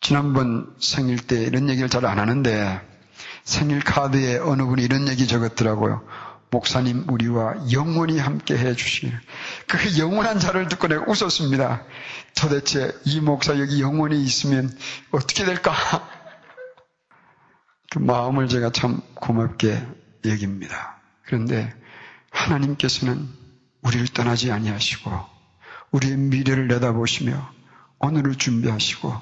지난번 0.00 0.74
생일 0.80 1.18
때 1.18 1.40
이런 1.42 1.70
얘기를 1.70 1.88
잘 1.88 2.04
안 2.04 2.18
하는데 2.18 2.91
생일 3.44 3.80
카드에 3.80 4.38
어느 4.38 4.64
분이 4.64 4.82
이런 4.82 5.08
얘기 5.08 5.26
적었더라고요. 5.26 6.06
목사님 6.50 7.06
우리와 7.08 7.72
영원히 7.72 8.18
함께 8.18 8.56
해 8.56 8.74
주시길. 8.74 9.12
그 9.66 9.98
영원한 9.98 10.38
자를 10.38 10.68
듣고 10.68 10.86
내가 10.86 11.04
웃었습니다. 11.08 11.84
도대체 12.36 12.92
이 13.04 13.20
목사 13.20 13.58
여기 13.58 13.80
영원히 13.80 14.22
있으면 14.22 14.70
어떻게 15.10 15.44
될까? 15.44 15.72
그 17.90 17.98
마음을 17.98 18.48
제가 18.48 18.70
참 18.70 19.00
고맙게 19.14 19.82
여깁니다. 20.26 21.00
그런데 21.24 21.74
하나님께서는 22.30 23.28
우리를 23.82 24.06
떠나지 24.08 24.52
아니하시고 24.52 25.10
우리의 25.90 26.16
미래를 26.16 26.68
내다보시며 26.68 27.50
오늘을 27.98 28.34
준비하시고 28.34 29.12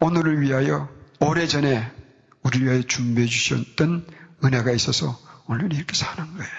오늘을 0.00 0.40
위하여 0.40 0.88
오래전에 1.20 2.05
우리를 2.46 2.66
위하여 2.66 2.82
준비해 2.82 3.26
주셨던 3.26 4.06
은혜가 4.44 4.70
있어서 4.72 5.18
오늘 5.46 5.72
이렇게 5.72 5.94
사는 5.94 6.24
거예요. 6.24 6.50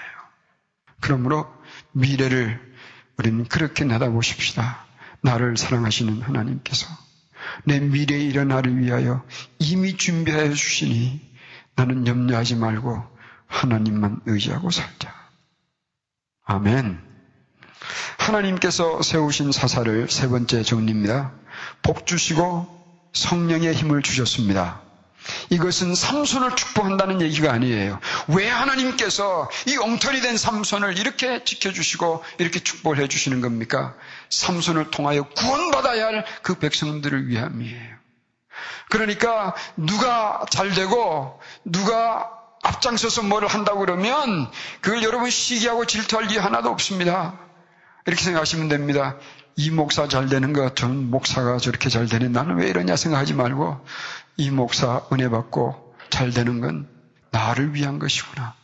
그러므로 1.00 1.50
미래를 1.92 2.60
우리는 3.16 3.44
그렇게 3.44 3.84
내다보십시다. 3.84 4.84
나를 5.22 5.56
사랑하시는 5.56 6.22
하나님께서 6.22 6.86
내 7.64 7.80
미래에 7.80 8.20
일어나를 8.20 8.78
위하여 8.78 9.24
이미 9.58 9.96
준비하여 9.96 10.52
주시니 10.52 11.26
나는 11.74 12.06
염려하지 12.06 12.56
말고 12.56 13.02
하나님만 13.46 14.20
의지하고 14.26 14.70
살자. 14.70 15.14
아멘. 16.44 17.00
하나님께서 18.18 19.00
세우신 19.00 19.52
사사를 19.52 20.10
세 20.10 20.28
번째 20.28 20.62
정리입니다. 20.62 21.32
복 21.82 22.06
주시고 22.06 23.10
성령의 23.14 23.72
힘을 23.72 24.02
주셨습니다. 24.02 24.87
이것은 25.50 25.94
삼손을 25.94 26.56
축복한다는 26.56 27.20
얘기가 27.22 27.52
아니에요. 27.52 28.00
왜 28.28 28.48
하나님께서 28.48 29.48
이 29.66 29.76
엉터리 29.76 30.20
된 30.20 30.36
삼손을 30.36 30.98
이렇게 30.98 31.44
지켜주시고 31.44 32.24
이렇게 32.38 32.60
축복을 32.60 32.98
해주시는 32.98 33.40
겁니까? 33.40 33.94
삼손을 34.30 34.90
통하여 34.90 35.22
구원받아야 35.22 36.06
할 36.06 36.24
그 36.42 36.54
백성들을 36.58 37.28
위함이에요. 37.28 37.98
그러니까 38.90 39.54
누가 39.76 40.44
잘 40.50 40.70
되고 40.70 41.40
누가 41.64 42.30
앞장서서 42.62 43.22
뭐를 43.22 43.48
한다고 43.48 43.80
그러면 43.80 44.50
그걸 44.80 45.02
여러분 45.02 45.30
시기하고 45.30 45.84
질투할 45.84 46.30
일 46.30 46.40
하나도 46.40 46.68
없습니다. 46.70 47.38
이렇게 48.06 48.22
생각하시면 48.22 48.68
됩니다. 48.68 49.16
이 49.56 49.70
목사 49.70 50.08
잘 50.08 50.28
되는 50.28 50.52
것, 50.52 50.76
전 50.76 51.10
목사가 51.10 51.58
저렇게 51.58 51.88
잘 51.88 52.06
되네. 52.06 52.28
나는 52.28 52.56
왜 52.56 52.68
이러냐 52.68 52.96
생각하지 52.96 53.34
말고 53.34 53.84
이 54.38 54.50
목사 54.50 55.02
은혜 55.12 55.28
받고 55.28 55.94
잘 56.08 56.30
되는 56.30 56.60
건 56.60 56.88
나를 57.30 57.74
위한 57.74 57.98
것이구나. 57.98 58.54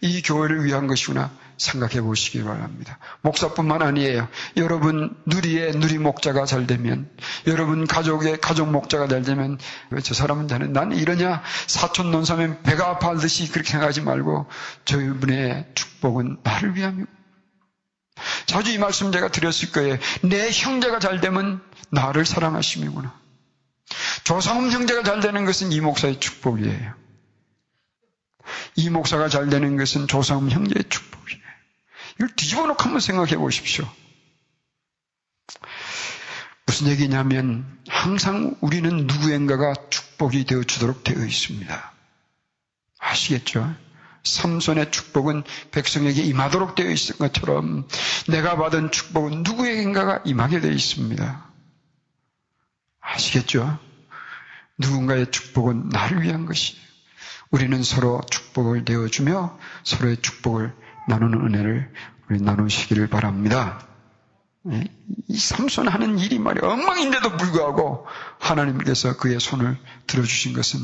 이 0.00 0.20
교회를 0.22 0.64
위한 0.64 0.86
것이구나 0.86 1.30
생각해 1.56 2.00
보시기 2.00 2.42
바랍니다. 2.42 2.98
목사뿐만 3.20 3.82
아니에요. 3.82 4.28
여러분 4.56 5.14
누리의 5.26 5.72
누리 5.72 5.98
목자가 5.98 6.46
잘 6.46 6.66
되면, 6.66 7.10
여러분 7.46 7.86
가족의 7.86 8.40
가족 8.40 8.70
목자가 8.70 9.08
잘 9.08 9.22
되면, 9.22 9.58
왜 9.90 10.00
저 10.00 10.14
사람은 10.14 10.48
자는 10.48 10.72
난 10.72 10.92
이러냐? 10.92 11.42
사촌 11.66 12.10
논사면 12.10 12.62
배가 12.62 12.88
아파하듯이 12.88 13.52
그렇게 13.52 13.70
생각하지 13.72 14.00
말고, 14.00 14.46
저분의 14.86 15.66
축복은 15.74 16.38
나를 16.42 16.76
위함이고, 16.76 17.06
자주 18.46 18.70
이 18.70 18.78
말씀 18.78 19.12
제가 19.12 19.28
드렸을 19.28 19.70
거예요. 19.70 19.98
내 20.22 20.50
형제가 20.50 20.98
잘 20.98 21.20
되면 21.20 21.60
나를 21.90 22.24
사랑하심이구나. 22.24 23.20
조상음 24.24 24.70
형제가 24.70 25.02
잘 25.02 25.20
되는 25.20 25.44
것은 25.44 25.72
이 25.72 25.80
목사의 25.80 26.20
축복이에요. 26.20 26.94
이 28.76 28.90
목사가 28.90 29.28
잘 29.28 29.48
되는 29.48 29.76
것은 29.76 30.06
조상음 30.06 30.50
형제의 30.50 30.84
축복이에요. 30.88 31.42
이걸 32.16 32.28
뒤집어 32.36 32.66
놓고 32.66 32.82
한번 32.82 33.00
생각해 33.00 33.36
보십시오. 33.36 33.88
무슨 36.66 36.88
얘기냐면 36.88 37.80
항상 37.88 38.56
우리는 38.60 39.06
누구인가가 39.06 39.74
축복이 39.90 40.44
되어 40.44 40.62
주도록 40.62 41.02
되어 41.02 41.24
있습니다. 41.24 41.92
아시겠죠? 42.98 43.74
삼손의 44.22 44.90
축복은 44.90 45.44
백성에게 45.70 46.22
임하도록 46.22 46.74
되어 46.74 46.90
있는 46.90 47.18
것처럼 47.18 47.88
내가 48.28 48.56
받은 48.56 48.92
축복은 48.92 49.42
누구에게인가가 49.42 50.22
임하게 50.24 50.60
되어 50.60 50.70
있습니다. 50.70 51.50
아시겠죠? 53.00 53.78
누군가의 54.80 55.30
축복은 55.30 55.90
나를 55.90 56.22
위한 56.22 56.46
것이에요. 56.46 56.80
우리는 57.50 57.82
서로 57.82 58.20
축복을 58.30 58.84
내어주며 58.84 59.58
서로의 59.84 60.16
축복을 60.18 60.74
나누는 61.08 61.46
은혜를 61.46 61.92
우리 62.28 62.40
나누시기를 62.40 63.08
바랍니다. 63.08 63.86
예? 64.70 64.84
이 65.26 65.38
삼손 65.38 65.88
하는 65.88 66.18
일이 66.18 66.38
말이야 66.38 66.68
엉망인데도 66.70 67.36
불구하고 67.36 68.06
하나님께서 68.38 69.16
그의 69.16 69.40
손을 69.40 69.76
들어주신 70.06 70.52
것은 70.52 70.80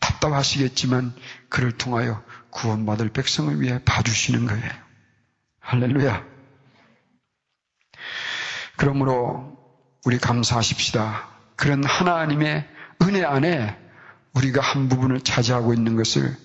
답답하시겠지만 0.00 1.14
그를 1.48 1.72
통하여 1.72 2.22
구원받을 2.50 3.10
백성을 3.10 3.60
위해 3.60 3.80
봐주시는 3.84 4.46
거예요. 4.46 4.70
할렐루야. 5.60 6.24
그러므로 8.76 9.58
우리 10.04 10.18
감사하십시다. 10.18 11.28
그런 11.56 11.84
하나님의 11.84 12.77
은혜 13.02 13.24
안에 13.24 13.76
우리가 14.34 14.60
한 14.60 14.88
부분을 14.88 15.20
차지하고 15.20 15.74
있는 15.74 15.96
것을 15.96 16.36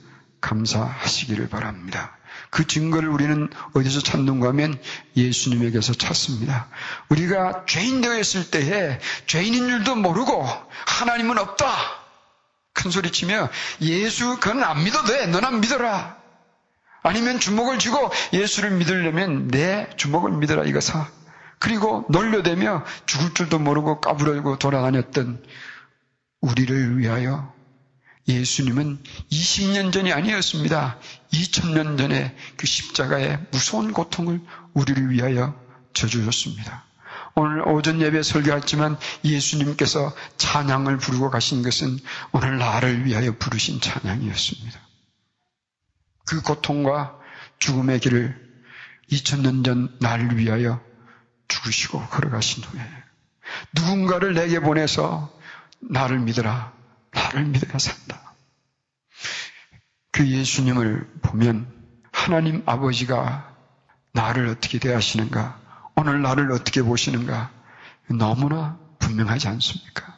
감사하시기를 0.42 1.50
바랍니다. 1.50 2.18
그 2.50 2.68
증거를 2.68 3.10
우리는 3.10 3.50
어디서 3.74 4.02
찾는가 4.02 4.50
하면 4.50 4.78
예수님에게서 5.16 5.94
찾습니다. 5.94 6.68
우리가 7.10 7.66
죄인 7.66 8.02
되었을 8.02 8.52
때에 8.52 9.00
죄인인 9.26 9.70
줄도 9.70 9.96
모르고 9.96 10.46
하나님은 10.86 11.38
없다. 11.38 11.68
큰 12.74 12.92
소리 12.92 13.12
치며 13.12 13.50
예수 13.82 14.40
그건 14.40 14.64
안 14.64 14.84
믿어도 14.84 15.14
돼. 15.14 15.28
너는 15.28 15.62
믿어라. 15.62 16.18
아니면 17.04 17.40
주먹을 17.40 17.80
쥐고 17.80 18.12
예수를 18.34 18.72
믿으려면 18.72 19.48
내 19.48 19.90
주먹을 19.98 20.32
믿어라 20.32 20.64
이거사. 20.64 21.08
그리고 21.60 22.06
놀려대며 22.10 22.84
죽을 23.06 23.34
줄도 23.34 23.60
모르고 23.60 24.02
까불어고 24.02 24.60
돌아다녔던 24.60 25.42
우리를 26.44 27.00
위하여 27.00 27.54
예수님은 28.28 29.02
20년 29.32 29.94
전이 29.94 30.12
아니었습니다. 30.12 31.00
2000년 31.32 31.98
전에 31.98 32.36
그 32.58 32.68
십자가의 32.68 33.40
무서운 33.52 33.94
고통을 33.94 34.42
우리를 34.74 35.10
위하여 35.10 35.58
져주셨습니다. 35.94 36.84
오늘 37.36 37.68
오전 37.68 38.02
예배 38.02 38.24
설교했지만 38.24 38.98
예수님께서 39.24 40.14
찬양을 40.38 40.98
부르고 40.98 41.30
가신 41.30 41.64
것은 41.64 41.98
오늘 42.34 42.58
나를 42.58 43.06
위하여 43.06 43.36
부르신 43.38 43.80
찬양이었습니다. 43.80 44.80
그 46.26 46.42
고통과 46.42 47.18
죽음의 47.60 48.00
길을 48.02 48.38
2000년 49.12 49.64
전 49.64 49.96
나를 50.00 50.38
위하여 50.38 50.82
죽으시고 51.48 52.08
걸어가신 52.08 52.64
후에 52.64 52.82
누군가를 53.74 54.34
내게 54.34 54.60
보내서 54.60 55.32
나를 55.90 56.20
믿어라. 56.20 56.74
나를 57.12 57.46
믿어야 57.46 57.78
산다. 57.78 58.34
그 60.12 60.28
예수님을 60.28 61.20
보면 61.22 61.68
하나님 62.12 62.64
아버지가 62.66 63.56
나를 64.14 64.48
어떻게 64.48 64.80
대하시는가, 64.80 65.60
오늘 65.96 66.22
나를 66.22 66.52
어떻게 66.52 66.82
보시는가 66.82 67.52
너무나 68.10 68.80
분명하지 69.00 69.48
않습니까? 69.48 70.18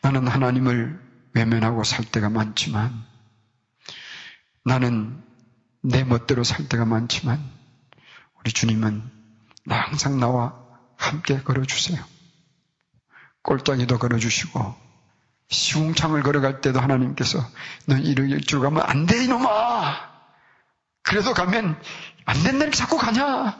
나는 0.00 0.26
하나님을 0.26 1.00
외면하고 1.34 1.84
살 1.84 2.04
때가 2.04 2.28
많지만 2.28 3.04
나는 4.64 5.22
내 5.82 6.04
멋대로 6.04 6.44
살 6.44 6.68
때가 6.68 6.84
많지만 6.84 7.42
우리 8.40 8.52
주님은 8.52 9.02
나 9.64 9.80
항상 9.80 10.18
나와 10.18 10.58
함께 10.96 11.40
걸어주세요. 11.42 12.17
꼴짝이도 13.42 13.98
걸어주시고 13.98 14.74
시궁창을 15.50 16.22
걸어갈 16.22 16.60
때도 16.60 16.80
하나님께서 16.80 17.38
넌 17.86 18.02
이럴 18.04 18.40
줄 18.40 18.60
가면 18.60 18.82
안 18.82 19.06
돼 19.06 19.24
이놈아 19.24 20.08
그래도 21.02 21.32
가면 21.32 21.80
안 22.26 22.42
된다니까 22.42 22.76
자꾸 22.76 22.98
가냐 22.98 23.56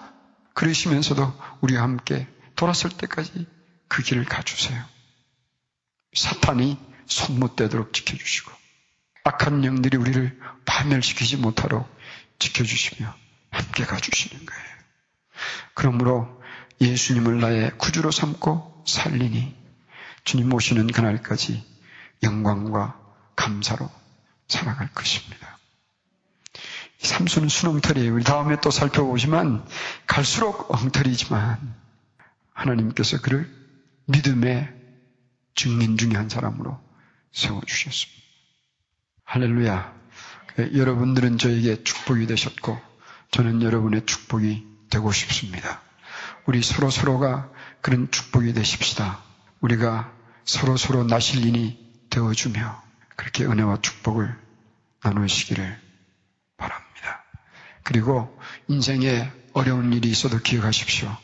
그러시면서도 0.55 1.33
우리와 1.63 1.83
함께 1.83 2.27
돌았을 2.57 2.91
때까지 2.91 3.47
그 3.89 4.03
길을 4.03 4.25
가주세요. 4.27 4.85
사탄이 6.15 6.79
손못 7.07 7.57
대도록 7.57 7.95
지켜주시고 7.95 8.53
악한 9.25 9.65
영들이 9.65 9.97
우리를 9.97 10.39
파멸시키지 10.67 11.39
못하도록 11.39 11.89
지켜주시며 12.39 13.15
함께 13.51 13.85
가주시는 13.85 14.45
거예요. 14.45 14.65
그러므로 15.75 16.43
예수님을 16.81 17.41
나의 17.41 17.79
구주로 17.79 18.11
삼고 18.11 18.85
살리니 18.87 19.57
주님 20.29 20.53
오시는 20.53 20.89
그날까지 20.89 21.65
영광과 22.23 23.01
감사로 23.35 23.91
살아갈 24.47 24.93
것입니다. 24.93 25.57
삼수는 26.99 27.49
수능털이에요. 27.49 28.13
우리 28.13 28.25
다음에 28.25 28.61
또 28.61 28.71
살펴보지만 28.71 29.65
갈수록 30.07 30.71
엉터리지만 30.71 31.75
하나님께서 32.53 33.23
그를 33.23 33.51
믿음의 34.05 34.71
증인 35.55 35.97
중에 35.97 36.13
한 36.13 36.29
사람으로 36.29 36.79
세워주셨습니다. 37.33 38.23
할렐루야. 39.25 39.95
여러분들은 40.75 41.39
저에게 41.39 41.83
축복이 41.85 42.27
되셨고 42.27 42.79
저는 43.31 43.63
여러분의 43.63 44.05
축복이 44.05 44.67
되고 44.91 45.11
싶습니다. 45.11 45.81
우리 46.45 46.63
서로 46.63 46.91
서로가 46.91 47.51
그런 47.81 48.11
축복이 48.11 48.53
되십시다. 48.53 49.23
우리가 49.61 50.18
서로 50.49 50.79
서로 50.79 51.05
나실인이 51.05 52.09
되어주며 52.09 52.83
그렇게 53.17 53.45
은혜와 53.45 53.83
축복을 53.83 54.35
나누시기를 55.03 55.79
바랍니다. 56.57 57.25
그리고 57.83 58.41
인생에 58.67 59.31
어려운 59.53 59.93
일이 59.93 60.09
있어도 60.09 60.39
기억하십시오. 60.39 61.15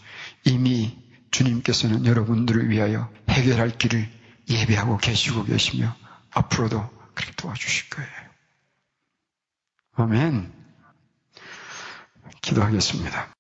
이미 0.44 1.02
주님께서는 1.30 2.04
여러분들을 2.04 2.68
위하여 2.68 3.10
해결할 3.30 3.78
길을 3.78 4.06
예배하고 4.50 4.98
계시고 4.98 5.44
계시며 5.44 5.96
앞으로도 6.30 6.87
그렇게 7.14 7.32
도와주실 7.34 7.88
거예요. 7.88 8.10
아멘. 9.94 10.52
기도하겠습니다. 12.42 13.34